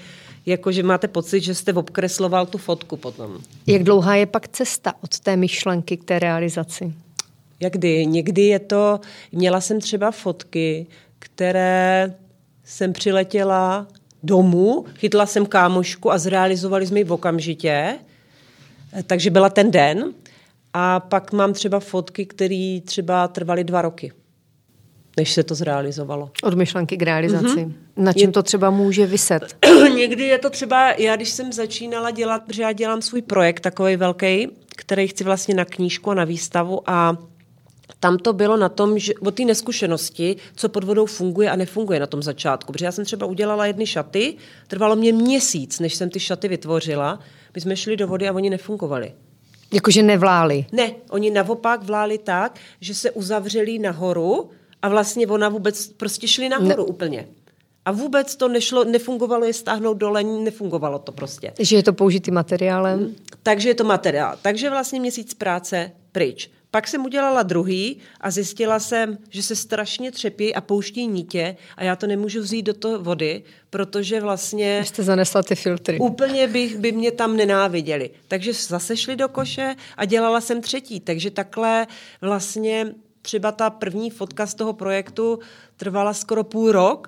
[0.48, 3.38] jako že máte pocit, že jste obkresloval tu fotku potom.
[3.68, 6.94] Jak dlouhá je pak cesta od té myšlenky k té realizaci?
[7.60, 8.06] Jak kdy?
[8.06, 9.00] Někdy je to,
[9.32, 10.88] měla jsem třeba fotky,
[11.20, 12.14] které
[12.64, 13.88] jsem přiletěla
[14.24, 17.96] domů, chytla jsem kámošku a zrealizovali jsme ji v okamžitě,
[19.08, 20.14] takže byla ten den.
[20.74, 24.12] A pak mám třeba fotky, které třeba trvaly dva roky
[25.18, 26.30] než se to zrealizovalo.
[26.44, 27.46] Od myšlenky k realizaci.
[27.46, 27.74] Mm-hmm.
[27.98, 28.34] Na čem je...
[28.34, 29.56] to třeba může vyset?
[29.96, 33.96] Někdy je to třeba, já když jsem začínala dělat, protože já dělám svůj projekt takový
[33.96, 37.18] velký, který chci vlastně na knížku a na výstavu a
[38.00, 42.00] tam to bylo na tom, že o té neskušenosti, co pod vodou funguje a nefunguje
[42.00, 42.74] na tom začátku.
[42.74, 44.36] Protože já jsem třeba udělala jedny šaty,
[44.68, 47.20] trvalo mě měsíc, než jsem ty šaty vytvořila.
[47.56, 49.14] My jsme šli do vody a oni nefungovali.
[49.74, 50.66] Jakože nevláli?
[50.72, 54.50] Ne, oni naopak vláli tak, že se uzavřeli nahoru
[54.82, 56.90] a vlastně ona vůbec prostě šli nahoru ne.
[56.90, 57.28] úplně.
[57.86, 61.54] A vůbec to nešlo, nefungovalo je stáhnout dole, nefungovalo to prostě.
[61.58, 63.00] Takže je to použitý materiálem?
[63.00, 63.16] Hmm.
[63.44, 64.38] Takže je to materiál.
[64.42, 66.50] Takže vlastně měsíc práce pryč.
[66.72, 71.84] Pak jsem udělala druhý a zjistila jsem, že se strašně třepí a pouští nítě a
[71.84, 74.84] já to nemůžu vzít do toho vody, protože vlastně...
[74.86, 76.00] Jste zanesla ty filtry.
[76.00, 78.10] Úplně bych, by mě tam nenáviděli.
[78.28, 81.00] Takže zase šli do koše a dělala jsem třetí.
[81.00, 81.88] Takže takhle
[82.22, 82.94] vlastně
[83.28, 85.40] třeba ta první fotka z toho projektu
[85.78, 87.08] trvala skoro půl rok,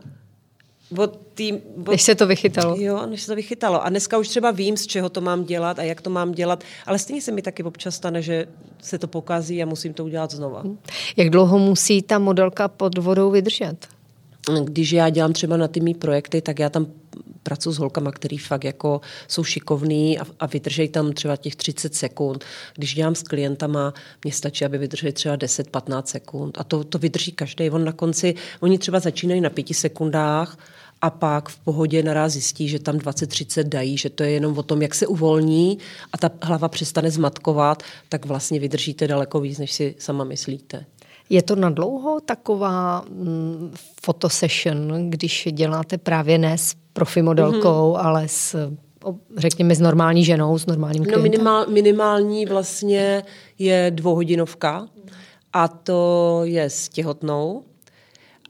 [0.97, 1.53] od tý,
[1.85, 1.87] od...
[1.87, 2.75] Než se to vychytalo.
[2.79, 3.85] Jo, než se to vychytalo.
[3.85, 6.63] A dneska už třeba vím, z čeho to mám dělat a jak to mám dělat,
[6.85, 8.47] ale stejně se mi taky občas stane, že
[8.81, 10.63] se to pokazí a musím to udělat znova.
[11.17, 13.87] Jak dlouho musí ta modelka pod vodou vydržet?
[14.63, 16.87] Když já dělám třeba na ty mý projekty, tak já tam
[17.43, 21.95] pracuji s holkama, který fakt jako jsou šikovný a, a vydržej tam třeba těch 30
[21.95, 22.45] sekund.
[22.75, 26.57] Když dělám s klientama, mně stačí, aby vydrželi třeba 10-15 sekund.
[26.57, 27.69] A to, to vydrží každý.
[27.69, 30.57] On na konci, oni třeba začínají na pěti sekundách,
[31.01, 34.63] a pak v pohodě naraz zjistí, že tam 20-30 dají, že to je jenom o
[34.63, 35.77] tom, jak se uvolní
[36.13, 40.85] a ta hlava přestane zmatkovat, tak vlastně vydržíte daleko víc, než si sama myslíte.
[41.29, 48.05] Je to na dlouho taková mm, fotosession, když děláte právě ne s profi modelkou, mm-hmm.
[48.05, 48.71] ale s
[49.37, 51.23] řekněme s normální ženou, s normálním no, klientem?
[51.23, 53.23] No minimál, minimální vlastně
[53.59, 54.87] je dvouhodinovka
[55.53, 57.63] a to je s těhotnou.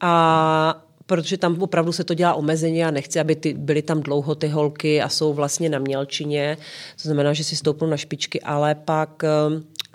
[0.01, 4.35] A protože tam opravdu se to dělá omezeně a nechci, aby ty, byly tam dlouho
[4.35, 6.57] ty holky a jsou vlastně na mělčině,
[7.01, 9.23] to znamená, že si stoupnou na špičky, ale pak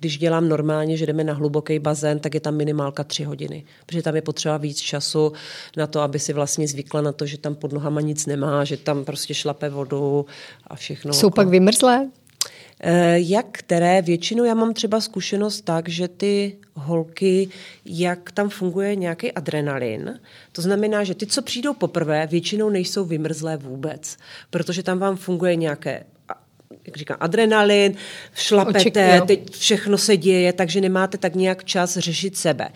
[0.04, 4.02] když dělám normálně, že jdeme na hluboký bazén, tak je tam minimálka tři hodiny, protože
[4.02, 5.32] tam je potřeba víc času
[5.76, 8.76] na to, aby si vlastně zvykla na to, že tam pod nohama nic nemá, že
[8.76, 10.26] tam prostě šlape vodu
[10.66, 11.12] a všechno.
[11.12, 12.08] Jsou pak vymrzlé?
[12.80, 14.02] Eh, jak které?
[14.02, 17.48] Většinou já mám třeba zkušenost tak, že ty holky,
[17.84, 20.20] jak tam funguje nějaký adrenalin,
[20.52, 24.16] to znamená, že ty, co přijdou poprvé, většinou nejsou vymrzlé vůbec,
[24.50, 26.04] protože tam vám funguje nějaké
[26.86, 27.94] jak říkám, adrenalin,
[28.34, 32.68] šlapete, teď všechno se děje, takže nemáte tak nějak čas řešit sebe.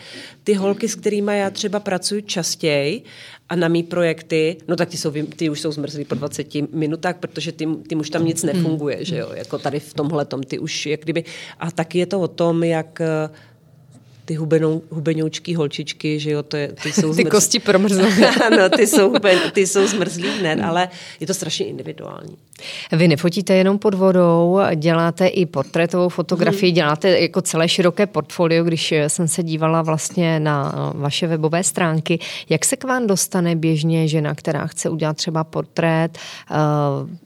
[0.45, 3.03] Ty holky, s kterými já třeba pracuji častěji
[3.49, 7.17] a na mý projekty, no tak ty, jsou, ty už jsou zmrzlí po 20 minutách,
[7.17, 10.59] protože ty, ty už tam nic nefunguje, že jo, jako tady v tomhle tom, ty
[10.59, 11.25] už jak kdyby,
[11.59, 13.01] a taky je to o tom, jak
[14.29, 17.25] ty hubenou, hubenoučký holčičky, že jo, to je, ty jsou zmrzlí.
[17.25, 18.09] Ty kosti promrzlé.
[18.47, 19.15] ano, ty jsou,
[19.53, 20.89] ty jsou zmrzlí hned, ale
[21.21, 22.37] je to strašně individuální.
[22.93, 26.75] Vy nefotíte jenom pod vodou, děláte i portrétovou fotografii, hmm.
[26.75, 32.19] děláte jako celé široké portfolio, když jsem se dívala vlastně na vaše webové stránky.
[32.49, 36.19] Jak se k vám dostane běžně žena, která chce udělat třeba portrét,
[36.51, 36.57] uh,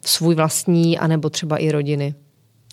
[0.04, 2.14] svůj vlastní, anebo třeba i rodiny?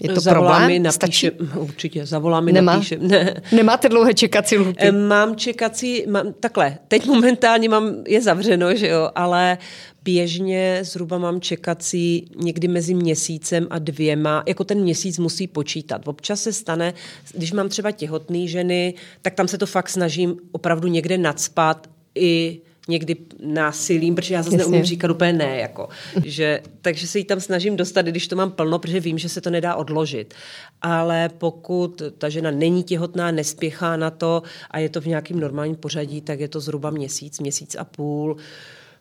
[0.02, 0.68] Je to zavolá problém?
[0.68, 1.32] Mi, napíše, Stačí?
[1.56, 2.74] Určitě, zavolá mi, Nemá?
[2.74, 2.98] napíše.
[3.02, 3.42] Ne.
[3.52, 4.92] Nemáte dlouhé čekací lhuty?
[4.92, 9.58] Mám čekací, mám, takhle, teď momentálně mám, je zavřeno, že jo, ale
[10.04, 16.08] běžně zhruba mám čekací někdy mezi měsícem a dvěma, jako ten měsíc musí počítat.
[16.08, 16.94] Občas se stane,
[17.34, 22.62] když mám třeba těhotné ženy, tak tam se to fakt snažím opravdu někde nadspat i
[22.88, 24.72] někdy násilím, protože já zase Jasně.
[24.72, 25.89] neumím říkat úplně ne, jako,
[26.26, 29.42] že, takže se jí tam snažím dostat, když to mám plno, protože vím, že se
[29.42, 30.34] to nedá odložit.
[30.82, 35.76] Ale pokud ta žena není těhotná, nespěchá na to a je to v nějakém normálním
[35.76, 38.38] pořadí, tak je to zhruba měsíc, měsíc a půl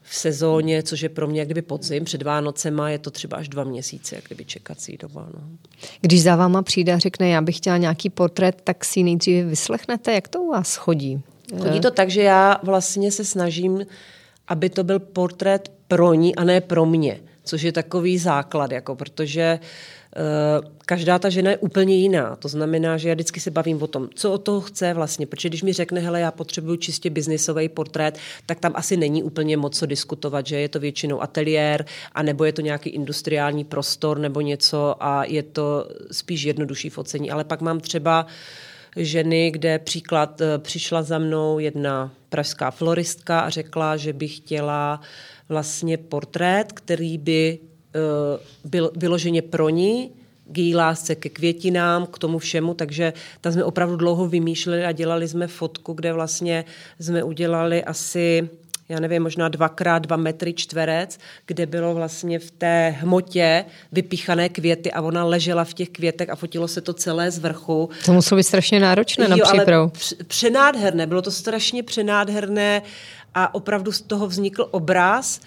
[0.03, 3.65] v sezóně, což je pro mě kdyby podzim, před Vánocema je to třeba až dva
[3.65, 5.29] měsíce, jak kdyby čekací doba.
[5.35, 5.41] No.
[6.01, 10.13] Když za váma přijde a řekne, já bych chtěla nějaký portrét, tak si nejdříve vyslechnete.
[10.13, 11.23] Jak to u vás chodí?
[11.57, 13.87] Chodí to tak, že já vlastně se snažím,
[14.49, 18.97] aby to byl portrét pro ní a ne pro mě, což je takový základ, jako
[18.97, 22.37] protože uh, každá ta žena je úplně jiná.
[22.37, 25.49] To znamená, že já vždycky se bavím o tom, co od toho chce vlastně, protože
[25.49, 29.79] když mi řekne, hele, já potřebuju čistě biznisový portrét, tak tam asi není úplně moc
[29.79, 34.97] co diskutovat, že je to většinou ateliér, anebo je to nějaký industriální prostor nebo něco
[35.01, 37.31] a je to spíš jednodušší focení.
[37.31, 38.31] Ale pak mám třeba uh,
[38.99, 45.01] ženy, kde příklad eh, přišla za mnou jedna pražská floristka a řekla, že by chtěla
[45.49, 47.59] vlastně portrét, který by
[47.95, 47.99] eh,
[48.65, 50.11] byl vyloženě pro ní,
[50.53, 54.93] k její lásce ke květinám, k tomu všemu, takže tam jsme opravdu dlouho vymýšleli a
[54.93, 56.65] dělali jsme fotku, kde vlastně
[57.01, 58.49] jsme udělali asi
[58.89, 64.93] já nevím, možná dvakrát dva metry čtverec, kde bylo vlastně v té hmotě vypíchané květy
[64.93, 67.91] a ona ležela v těch květech a fotilo se to celé z vrchu.
[68.05, 69.93] To muselo být strašně náročné na přípravu.
[70.27, 72.83] Přenádherné, bylo to strašně přenádherné
[73.35, 75.41] a opravdu z toho vznikl obraz,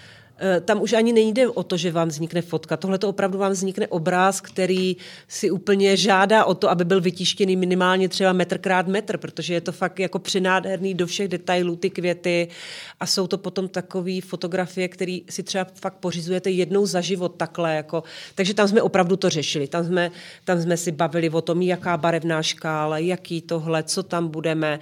[0.64, 2.76] tam už ani nejde o to, že vám vznikne fotka.
[2.76, 4.96] Tohle to opravdu vám vznikne obráz, který
[5.28, 9.60] si úplně žádá o to, aby byl vytištěný minimálně třeba metr krát metr, protože je
[9.60, 12.48] to fakt jako přenádherný do všech detailů ty květy
[13.00, 17.74] a jsou to potom takové fotografie, které si třeba fakt pořizujete jednou za život takhle.
[17.74, 18.02] Jako.
[18.34, 19.68] Takže tam jsme opravdu to řešili.
[19.68, 20.10] Tam jsme,
[20.44, 24.80] tam jsme si bavili o tom, jaká barevná škála, jaký tohle, co tam budeme.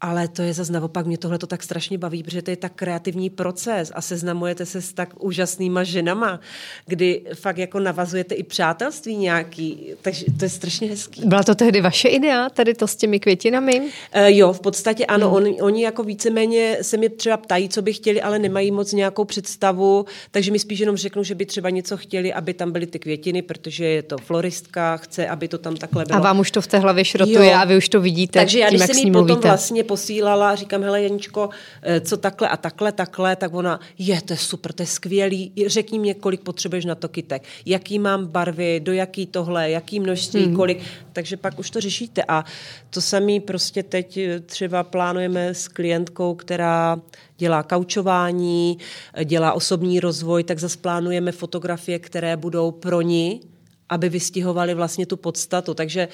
[0.00, 2.72] Ale to je zase naopak, mě tohle to tak strašně baví, protože to je tak
[2.72, 6.40] kreativní proces a seznamujete se s tak úžasnýma ženama,
[6.86, 11.22] kdy fakt jako navazujete i přátelství nějaký, takže to je strašně hezký.
[11.24, 13.80] Byla to tehdy vaše idea, tady to s těmi květinami?
[13.80, 13.86] Uh,
[14.26, 15.36] jo, v podstatě ano, hmm.
[15.36, 19.24] oni, oni jako víceméně se mi třeba ptají, co by chtěli, ale nemají moc nějakou
[19.24, 22.98] představu, takže mi spíš jenom řeknou, že by třeba něco chtěli, aby tam byly ty
[22.98, 26.18] květiny, protože je to floristka, chce, aby to tam takhle bylo.
[26.18, 27.58] A vám už to v té hlavě šrotuje jo.
[27.58, 30.54] a vy už to vidíte Takže já, tím, když jak jsem jí potom vlastně posílala,
[30.54, 31.50] říkám, hele Janičko,
[31.82, 35.52] eh, co takhle a takhle, takhle, tak ona, je, to je super, to je skvělý,
[35.66, 40.44] řekni mě, kolik potřebuješ na to kytek, jaký mám barvy, do jaký tohle, jaký množství,
[40.44, 40.56] hmm.
[40.56, 42.22] kolik, takže pak už to řešíte.
[42.28, 42.44] A
[42.90, 47.00] to samý prostě teď eh, třeba plánujeme s klientkou, která
[47.36, 48.78] dělá kaučování,
[49.14, 53.40] eh, dělá osobní rozvoj, tak zase plánujeme fotografie, které budou pro ní,
[53.88, 55.74] aby vystihovali vlastně tu podstatu.
[55.74, 56.08] Takže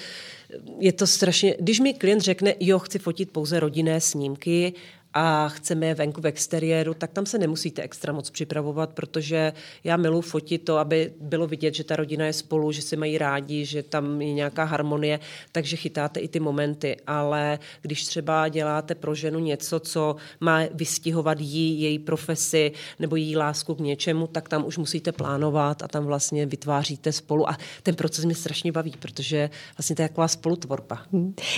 [0.79, 4.73] je to strašně, když mi klient řekne, jo, chci fotit pouze rodinné snímky
[5.15, 9.53] a chceme je venku v exteriéru, tak tam se nemusíte extra moc připravovat, protože
[9.85, 13.19] já miluji fotit to, aby bylo vidět, že ta rodina je spolu, že se mají
[13.19, 15.21] rádi, že tam je nějaká harmonie,
[15.53, 16.97] takže chytáte i ty momenty.
[17.07, 23.37] Ale když třeba děláte pro ženu něco, co má vystihovat jí, její profesi nebo její
[23.37, 27.51] lásku k něčemu, tak tam už musíte plánovat a tam vlastně vytváříte spolu.
[27.51, 31.03] A ten proces mě strašně baví, protože vlastně to je taková spolutvorba.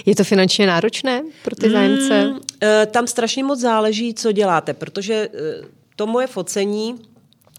[0.07, 2.25] Je to finančně náročné pro ty zájemce?
[2.25, 2.39] Mm,
[2.91, 5.65] tam strašně moc záleží, co děláte, protože eh,
[5.97, 6.95] to moje focení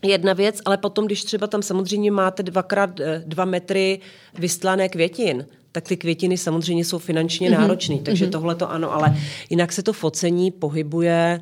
[0.04, 4.00] jedna věc, ale potom, když třeba tam samozřejmě máte dvakrát eh, dva metry
[4.40, 7.60] vystlané květin, tak ty květiny samozřejmě jsou finančně mm-hmm.
[7.60, 8.32] náročné, takže mm-hmm.
[8.32, 9.18] tohle to ano, ale
[9.50, 11.42] jinak se to focení pohybuje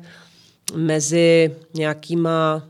[0.74, 2.62] mezi nějakýma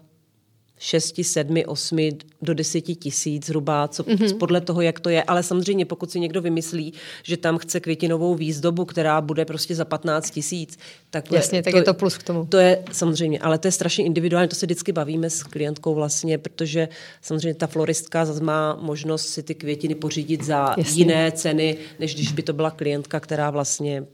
[0.85, 4.38] 6, 7, 8 do 10 tisíc zhruba, co, mm-hmm.
[4.38, 5.23] podle toho, jak to je.
[5.23, 6.92] Ale samozřejmě, pokud si někdo vymyslí,
[7.23, 10.79] že tam chce květinovou výzdobu, která bude prostě za 15 tisíc,
[11.11, 12.47] tak, Jasně, tak to, je to plus k tomu.
[12.47, 16.38] To je samozřejmě, ale to je strašně individuální, to se vždycky bavíme s klientkou vlastně,
[16.38, 16.88] protože
[17.23, 21.01] samozřejmě ta floristka zase má možnost si ty květiny pořídit za Jasně.
[21.03, 24.05] jiné ceny, než když by to byla klientka, která vlastně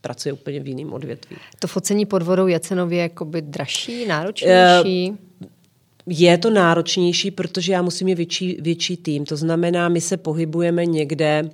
[0.00, 1.36] pracuje úplně v jiném odvětví.
[1.58, 5.10] To focení pod vodou je cenově jakoby dražší, náročnější?
[5.10, 5.31] Uh,
[6.06, 9.24] je to náročnější, protože já musím mít větší, větší tým.
[9.24, 11.50] To znamená, my se pohybujeme někde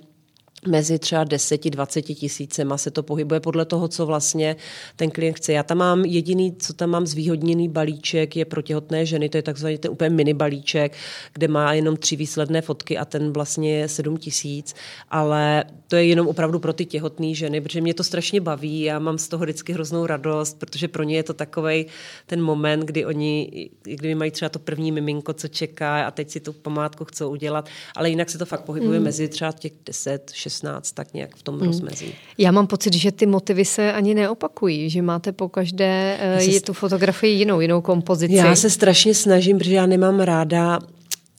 [0.66, 4.56] mezi třeba 10-20 tisícema se to pohybuje podle toho, co vlastně
[4.96, 5.52] ten klient chce.
[5.52, 9.42] Já tam mám jediný, co tam mám zvýhodněný balíček, je pro těhotné ženy, to je
[9.42, 10.96] takzvaný ten úplně mini balíček,
[11.32, 14.74] kde má jenom tři výsledné fotky a ten vlastně je 7 tisíc,
[15.10, 18.98] ale to je jenom opravdu pro ty těhotné ženy, protože mě to strašně baví, já
[18.98, 21.86] mám z toho vždycky hroznou radost, protože pro ně je to takový
[22.26, 23.50] ten moment, kdy oni,
[23.82, 27.68] kdy mají třeba to první miminko, co čeká a teď si tu památku chcou udělat,
[27.96, 29.04] ale jinak se to fakt pohybuje mm.
[29.04, 31.66] mezi třeba těch 10, 16, tak nějak v tom hmm.
[31.66, 32.14] rozmezí.
[32.38, 36.60] Já mám pocit, že ty motivy se ani neopakují, že máte po každé uh, je
[36.60, 38.34] tu fotografii jinou, jinou kompozici.
[38.34, 40.78] Já se strašně snažím, protože já nemám ráda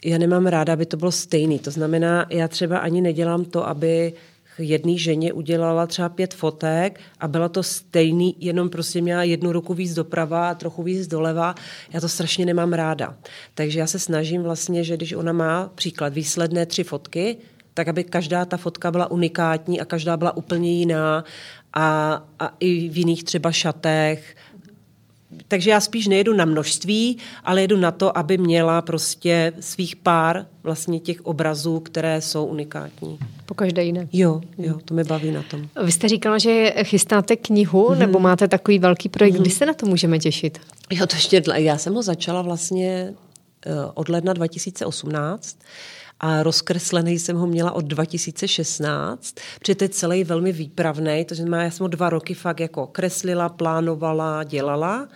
[0.06, 1.60] já nemám ráda, aby to bylo stejný.
[1.60, 4.14] To znamená, já třeba ani nedělám to, aby
[4.64, 9.74] jedné ženě udělala třeba pět fotek a byla to stejný, jenom prostě měla jednu ruku
[9.74, 11.56] víc doprava a trochu víc doleva.
[11.94, 13.18] Já to strašně nemám ráda.
[13.54, 17.38] Takže já se snažím vlastně, že když ona má příklad výsledné tři fotky,
[17.74, 21.24] tak aby každá ta fotka byla unikátní a každá byla úplně jiná
[21.74, 24.36] a, a i v jiných třeba šatech.
[25.48, 30.46] Takže já spíš nejedu na množství, ale jedu na to, aby měla prostě svých pár
[30.64, 33.20] vlastně těch obrazů, které jsou unikátní.
[33.46, 34.08] Po každé jiné.
[34.14, 35.70] Jo, jo, to mě baví na tom.
[35.84, 37.98] Vy jste říkala, že chystáte knihu, mm-hmm.
[37.98, 39.36] nebo máte takový velký projekt.
[39.36, 39.42] Mm-hmm.
[39.42, 40.60] Kdy se na to můžeme těšit?
[40.92, 43.14] Jo, to ještě, já jsem ho začala vlastně
[43.66, 45.58] eh, od ledna 2018
[46.20, 51.64] a rozkreslený jsem ho měla od 2016, protože to je celý velmi výpravný, to znamená,
[51.64, 55.08] já jsem ho dva roky fakt jako kreslila, plánovala, dělala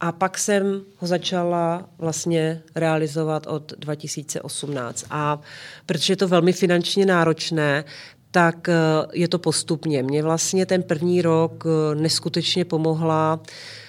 [0.00, 5.04] a pak jsem ho začala vlastně realizovat od 2018.
[5.10, 5.40] A
[5.86, 7.84] protože je to velmi finančně náročné,
[8.30, 8.74] tak eh,
[9.12, 10.02] je to postupně.
[10.02, 13.85] Mě vlastně ten první rok eh, neskutečně pomohla eh,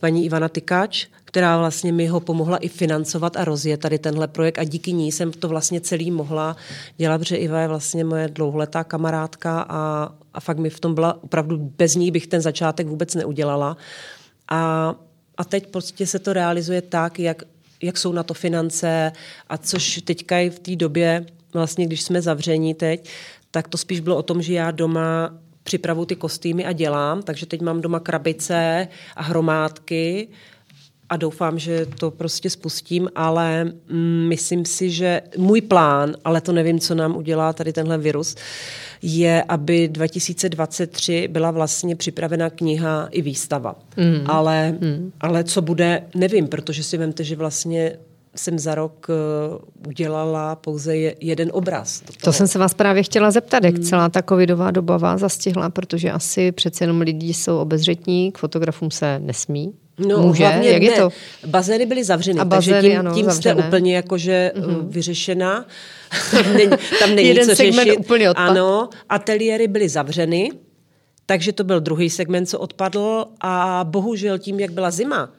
[0.00, 4.58] paní Ivana Tykač, která vlastně mi ho pomohla i financovat a rozjet tady tenhle projekt
[4.58, 6.56] a díky ní jsem to vlastně celý mohla
[6.96, 11.24] dělat, protože Iva je vlastně moje dlouholetá kamarádka a, a fakt mi v tom byla
[11.24, 13.76] opravdu, bez ní bych ten začátek vůbec neudělala.
[14.48, 14.94] A,
[15.36, 17.42] a teď prostě se to realizuje tak, jak,
[17.82, 19.12] jak jsou na to finance
[19.48, 23.10] a což teďka i v té době, vlastně když jsme zavření teď,
[23.50, 25.30] tak to spíš bylo o tom, že já doma
[25.64, 30.28] připravu ty kostýmy a dělám, takže teď mám doma krabice a hromádky
[31.08, 36.52] a doufám, že to prostě spustím, ale mm, myslím si, že můj plán, ale to
[36.52, 38.36] nevím, co nám udělá tady tenhle virus,
[39.02, 43.74] je, aby 2023 byla vlastně připravena kniha i výstava.
[43.96, 44.24] Mm.
[44.26, 45.12] Ale, mm.
[45.20, 47.96] ale co bude, nevím, protože si vemte, že vlastně
[48.36, 52.02] jsem za rok uh, udělala pouze je, jeden obraz.
[52.24, 53.84] To jsem se vás právě chtěla zeptat, jak hmm.
[53.84, 58.90] celá ta covidová doba vás zastihla, protože asi přece jenom lidi jsou obezřetní, k fotografům
[58.90, 59.74] se nesmí.
[59.98, 60.46] No, Může?
[60.46, 60.88] Hlavně Jak ne.
[60.88, 61.10] je to?
[61.46, 64.88] Bazény byly zavřeny, A bazény, takže tím, ano, tím jste úplně jakože mm-hmm.
[64.88, 65.66] vyřešena.
[66.52, 66.70] není,
[67.00, 67.98] tam není Jeden co segment řešit.
[67.98, 68.48] úplně odpad.
[68.48, 70.50] Ano, ateliéry byly zavřeny,
[71.26, 75.30] takže to byl druhý segment, co odpadl a bohužel tím, jak byla zima,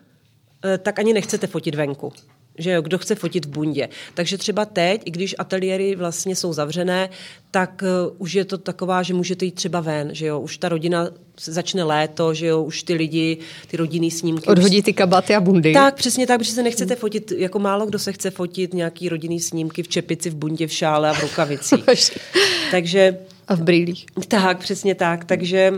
[0.66, 2.14] eh, tak ani nechcete fotit venku
[2.58, 3.90] že jo, kdo chce fotit v bundě.
[4.14, 7.10] Takže třeba teď, i když ateliéry vlastně jsou zavřené,
[7.52, 10.70] tak uh, už je to taková, že můžete jít třeba ven, že jo, už ta
[10.70, 11.10] rodina
[11.42, 13.38] začne léto, že jo, už ty lidi,
[13.68, 14.48] ty rodinný snímky.
[14.48, 15.74] Odhodí ty kabaty a bundy.
[15.74, 19.40] Tak, přesně tak, protože se nechcete fotit, jako málo kdo se chce fotit nějaký rodinný
[19.40, 21.86] snímky v čepici, v bundě, v šále a v rukavicích.
[22.72, 23.18] takže...
[23.48, 24.06] A v brýlích.
[24.28, 25.74] Tak, přesně tak, takže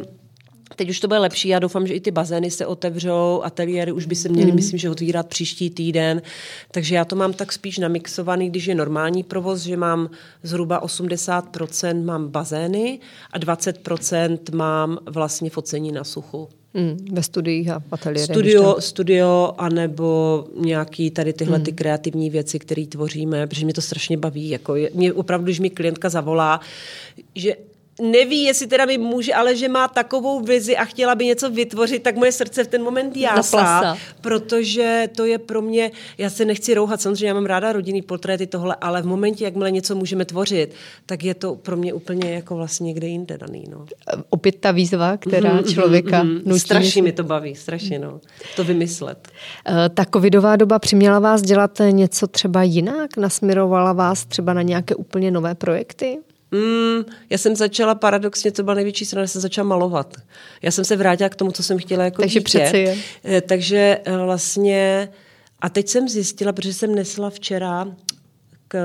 [0.78, 4.06] Teď už to bude lepší, já doufám, že i ty bazény se otevřou, ateliéry už
[4.06, 4.56] by se měly, mm.
[4.56, 6.22] myslím, že otvírat příští týden,
[6.72, 10.10] takže já to mám tak spíš namixovaný, když je normální provoz, že mám
[10.44, 13.00] zhruba 80% mám bazény
[13.32, 16.50] a 20% mám vlastně focení na suchu.
[16.74, 18.36] Mm, ve studiích a ateliérech.
[18.36, 21.63] Studio, studio, anebo nějaký tady tyhle mm.
[21.63, 24.50] ty kreativní věci, které tvoříme, protože mě to strašně baví.
[24.50, 26.60] Jako je, mě opravdu, když mi klientka zavolá,
[27.36, 27.56] že
[28.02, 32.04] neví, jestli teda mi může, ale že má takovou vizi a chtěla by něco vytvořit,
[32.04, 36.74] tak moje srdce v ten moment jásá, protože to je pro mě, já se nechci
[36.74, 40.74] rouhat, samozřejmě já mám ráda rodinný portréty tohle, ale v momentě, jakmile něco můžeme tvořit,
[41.06, 43.64] tak je to pro mě úplně jako vlastně někde jinde daný.
[43.70, 43.86] No.
[44.30, 46.60] Opět ta výzva, která mm, člověka mm, mm, nutí.
[46.60, 48.22] Strašně mi to baví, strašně, no.
[48.56, 49.28] To vymyslet.
[49.68, 53.18] Eh, ta covidová doba přiměla vás dělat něco třeba jinak?
[53.18, 56.18] Nasměrovala vás třeba na nějaké úplně nové projekty?
[56.52, 60.16] Mm, já jsem začala paradoxně, to byla největší strana, jsem začala malovat.
[60.62, 62.44] Já jsem se vrátila k tomu, co jsem chtěla jako Takže dítě.
[62.44, 62.98] přeci je.
[63.26, 65.10] Eh, takže eh, vlastně,
[65.62, 67.88] a teď jsem zjistila, protože jsem nesla včera
[68.68, 68.78] k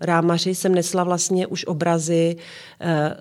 [0.00, 2.36] rámaři, jsem nesla vlastně už obrazy,
[2.80, 3.16] eh,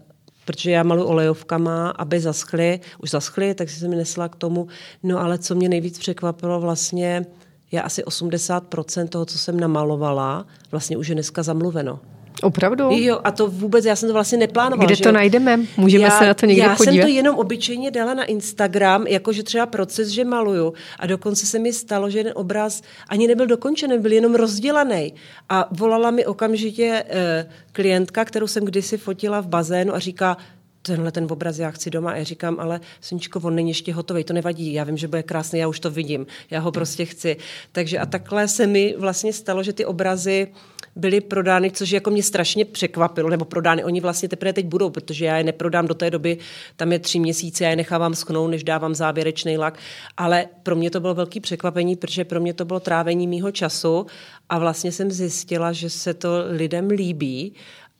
[0.45, 4.67] protože já malu olejovkama, aby zaschly, už zaschly, tak jsem mi nesla k tomu.
[5.03, 7.25] No ale co mě nejvíc překvapilo vlastně,
[7.71, 11.99] je asi 80% toho, co jsem namalovala, vlastně už je dneska zamluveno.
[12.41, 12.89] Opravdu?
[12.91, 14.85] Jo, a to vůbec, já jsem to vlastně neplánovala.
[14.85, 15.59] Kde že to najdeme?
[15.77, 16.95] Můžeme já, se na to někde já podívat?
[16.95, 20.73] Já jsem to jenom obyčejně dala na Instagram, jakože třeba proces, že maluju.
[20.99, 25.13] A dokonce se mi stalo, že jeden obraz ani nebyl dokončený, byl jenom rozdělaný.
[25.49, 30.37] A volala mi okamžitě eh, klientka, kterou jsem kdysi fotila v bazénu a říká,
[30.85, 32.11] tenhle ten obraz já chci doma.
[32.11, 35.23] A já říkám, ale Soničko, on není ještě hotový, to nevadí, já vím, že bude
[35.23, 37.37] krásný, já už to vidím, já ho prostě chci.
[37.71, 40.47] Takže a takhle se mi vlastně stalo, že ty obrazy
[40.95, 45.25] byly prodány, což jako mě strašně překvapilo, nebo prodány, oni vlastně teprve teď budou, protože
[45.25, 46.37] já je neprodám do té doby,
[46.75, 49.79] tam je tři měsíce, já je nechávám schnout, než dávám závěrečný lak,
[50.17, 54.05] ale pro mě to bylo velký překvapení, protože pro mě to bylo trávení mýho času
[54.49, 57.53] a vlastně jsem zjistila, že se to lidem líbí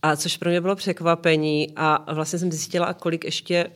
[0.06, 3.68] a což pro mě bylo překvapení a vlastně jsem zjistila, kolik ještě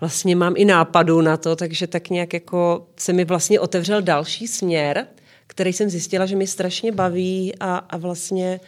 [0.00, 4.48] vlastně mám i nápadů na to, takže tak nějak jako se mi vlastně otevřel další
[4.48, 5.06] směr,
[5.46, 8.60] který jsem zjistila, že mi strašně baví a, a vlastně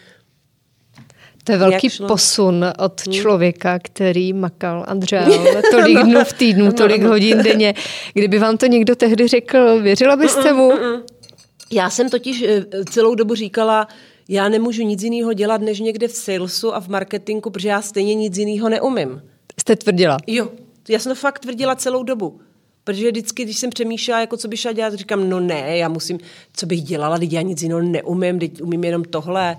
[1.44, 2.08] to je velký šlo...
[2.08, 3.14] posun od hmm.
[3.14, 7.74] člověka, který makal a dřel tolik dnů v týdnu, tolik hodin denně.
[8.14, 10.72] Kdyby vám to někdo tehdy řekl, věřila byste mu?
[11.72, 13.88] Já jsem totiž eh, celou dobu říkala,
[14.28, 18.14] já nemůžu nic jiného dělat, než někde v salesu a v marketingu, protože já stejně
[18.14, 19.22] nic jiného neumím.
[19.60, 20.16] Jste tvrdila?
[20.26, 20.48] Jo,
[20.88, 22.40] já jsem to fakt tvrdila celou dobu.
[22.84, 26.18] Protože vždycky, když jsem přemýšlela, jako co by šla dělat, říkám, no ne, já musím,
[26.52, 29.56] co bych dělala, teď já nic jiného neumím, teď umím jenom tohle.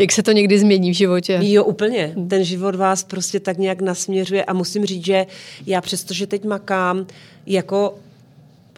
[0.00, 1.38] Jak se to někdy změní v životě?
[1.42, 2.14] Jo, úplně.
[2.28, 5.26] Ten život vás prostě tak nějak nasměřuje a musím říct, že
[5.66, 7.06] já přesto, že teď makám,
[7.46, 7.98] jako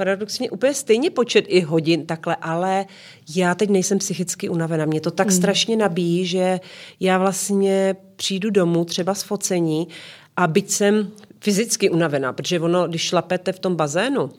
[0.00, 2.86] paradoxně úplně stejně počet i hodin takhle, ale
[3.36, 4.84] já teď nejsem psychicky unavená.
[4.84, 5.32] Mě to tak mm.
[5.32, 6.60] strašně nabíjí, že
[7.00, 9.88] já vlastně přijdu domů třeba z focení
[10.36, 14.30] a byť jsem fyzicky unavená, protože ono, když šlapete v tom bazénu,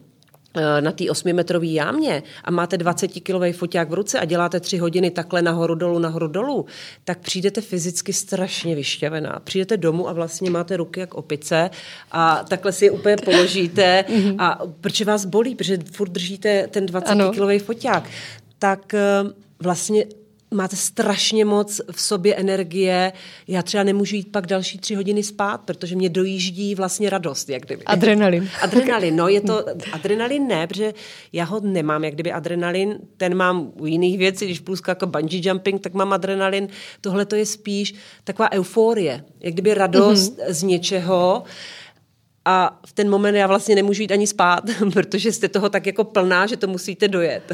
[0.80, 5.42] na té osmimetrové jámě a máte 20-kilový foťák v ruce a děláte tři hodiny takhle
[5.42, 6.66] nahoru dolů, nahoru dolů,
[7.04, 9.42] tak přijdete fyzicky strašně vyšťavená.
[9.44, 11.70] Přijdete domů a vlastně máte ruky jak opice
[12.12, 14.06] a takhle si je úplně položíte
[14.38, 18.10] a protože vás bolí, protože furt držíte ten 20-kilový foťák,
[18.60, 19.02] tak eh,
[19.60, 20.06] vlastně
[20.54, 23.14] máte strašně moc v sobě energie.
[23.48, 27.66] Já třeba nemůžu jít pak další tři hodiny spát, protože mě dojíždí vlastně radost, jak
[27.66, 27.84] kdyby.
[27.84, 28.50] Adrenalin.
[28.62, 30.94] Adrenalin, no je to, adrenalin ne, protože
[31.34, 35.42] já ho nemám, jak kdyby adrenalin, ten mám u jiných věcí, když půjdu jako bungee
[35.44, 36.68] jumping, tak mám adrenalin.
[37.02, 40.52] Tohle to je spíš taková euforie, jak kdyby radost mm-hmm.
[40.54, 41.44] z něčeho,
[42.46, 46.04] a v ten moment já vlastně nemůžu jít ani spát, protože jste toho tak jako
[46.04, 47.52] plná, že to musíte dojet.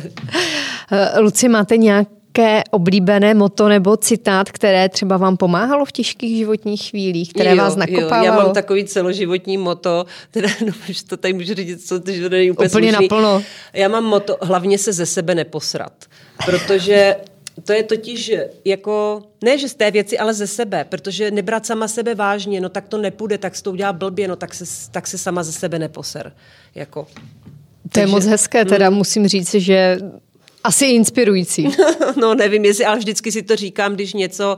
[1.19, 2.07] Luci, máte nějak
[2.37, 7.57] nějaké oblíbené moto nebo citát, které třeba vám pomáhalo v těžkých životních chvílích, které jo,
[7.57, 8.25] vás nakopávalo?
[8.25, 12.11] Jo, já mám takový celoživotní moto, teda, no, že to tady můžu říct, co to
[12.29, 13.43] není úplně, úplně naplno.
[13.73, 16.05] Já mám moto, hlavně se ze sebe neposrat,
[16.45, 17.15] protože
[17.63, 18.31] to je totiž
[18.65, 22.69] jako, ne že z té věci, ale ze sebe, protože nebrat sama sebe vážně, no
[22.69, 25.51] tak to nepůjde, tak se to udělá blbě, no tak se, tak se sama ze
[25.51, 26.33] sebe neposer.
[26.75, 27.07] Jako.
[27.87, 28.95] To Takže, je moc hezké, teda mm.
[28.95, 29.97] musím říct, že
[30.63, 31.67] asi inspirující.
[32.21, 34.57] no nevím, jestli, ale vždycky si to říkám, když něco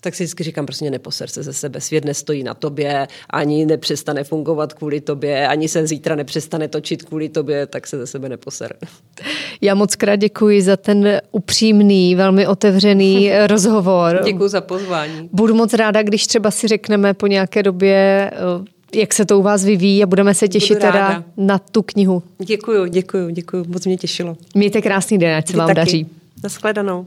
[0.00, 1.80] tak si vždycky říkám, prostě neposer se ze sebe.
[1.80, 7.28] Svět nestojí na tobě, ani nepřestane fungovat kvůli tobě, ani se zítra nepřestane točit kvůli
[7.28, 8.76] tobě, tak se ze sebe neposer.
[9.60, 14.20] Já moc krát děkuji za ten upřímný, velmi otevřený rozhovor.
[14.24, 15.28] Děkuji za pozvání.
[15.32, 18.30] Budu moc ráda, když třeba si řekneme po nějaké době
[18.94, 22.22] jak se to u vás vyvíjí a budeme se těšit teda na tu knihu.
[22.38, 24.36] Děkuju, děkuju, děkuju, moc mě těšilo.
[24.54, 25.76] Mějte krásný den, ať se vám taky.
[25.76, 26.06] daří.
[26.42, 27.06] Naschledanou.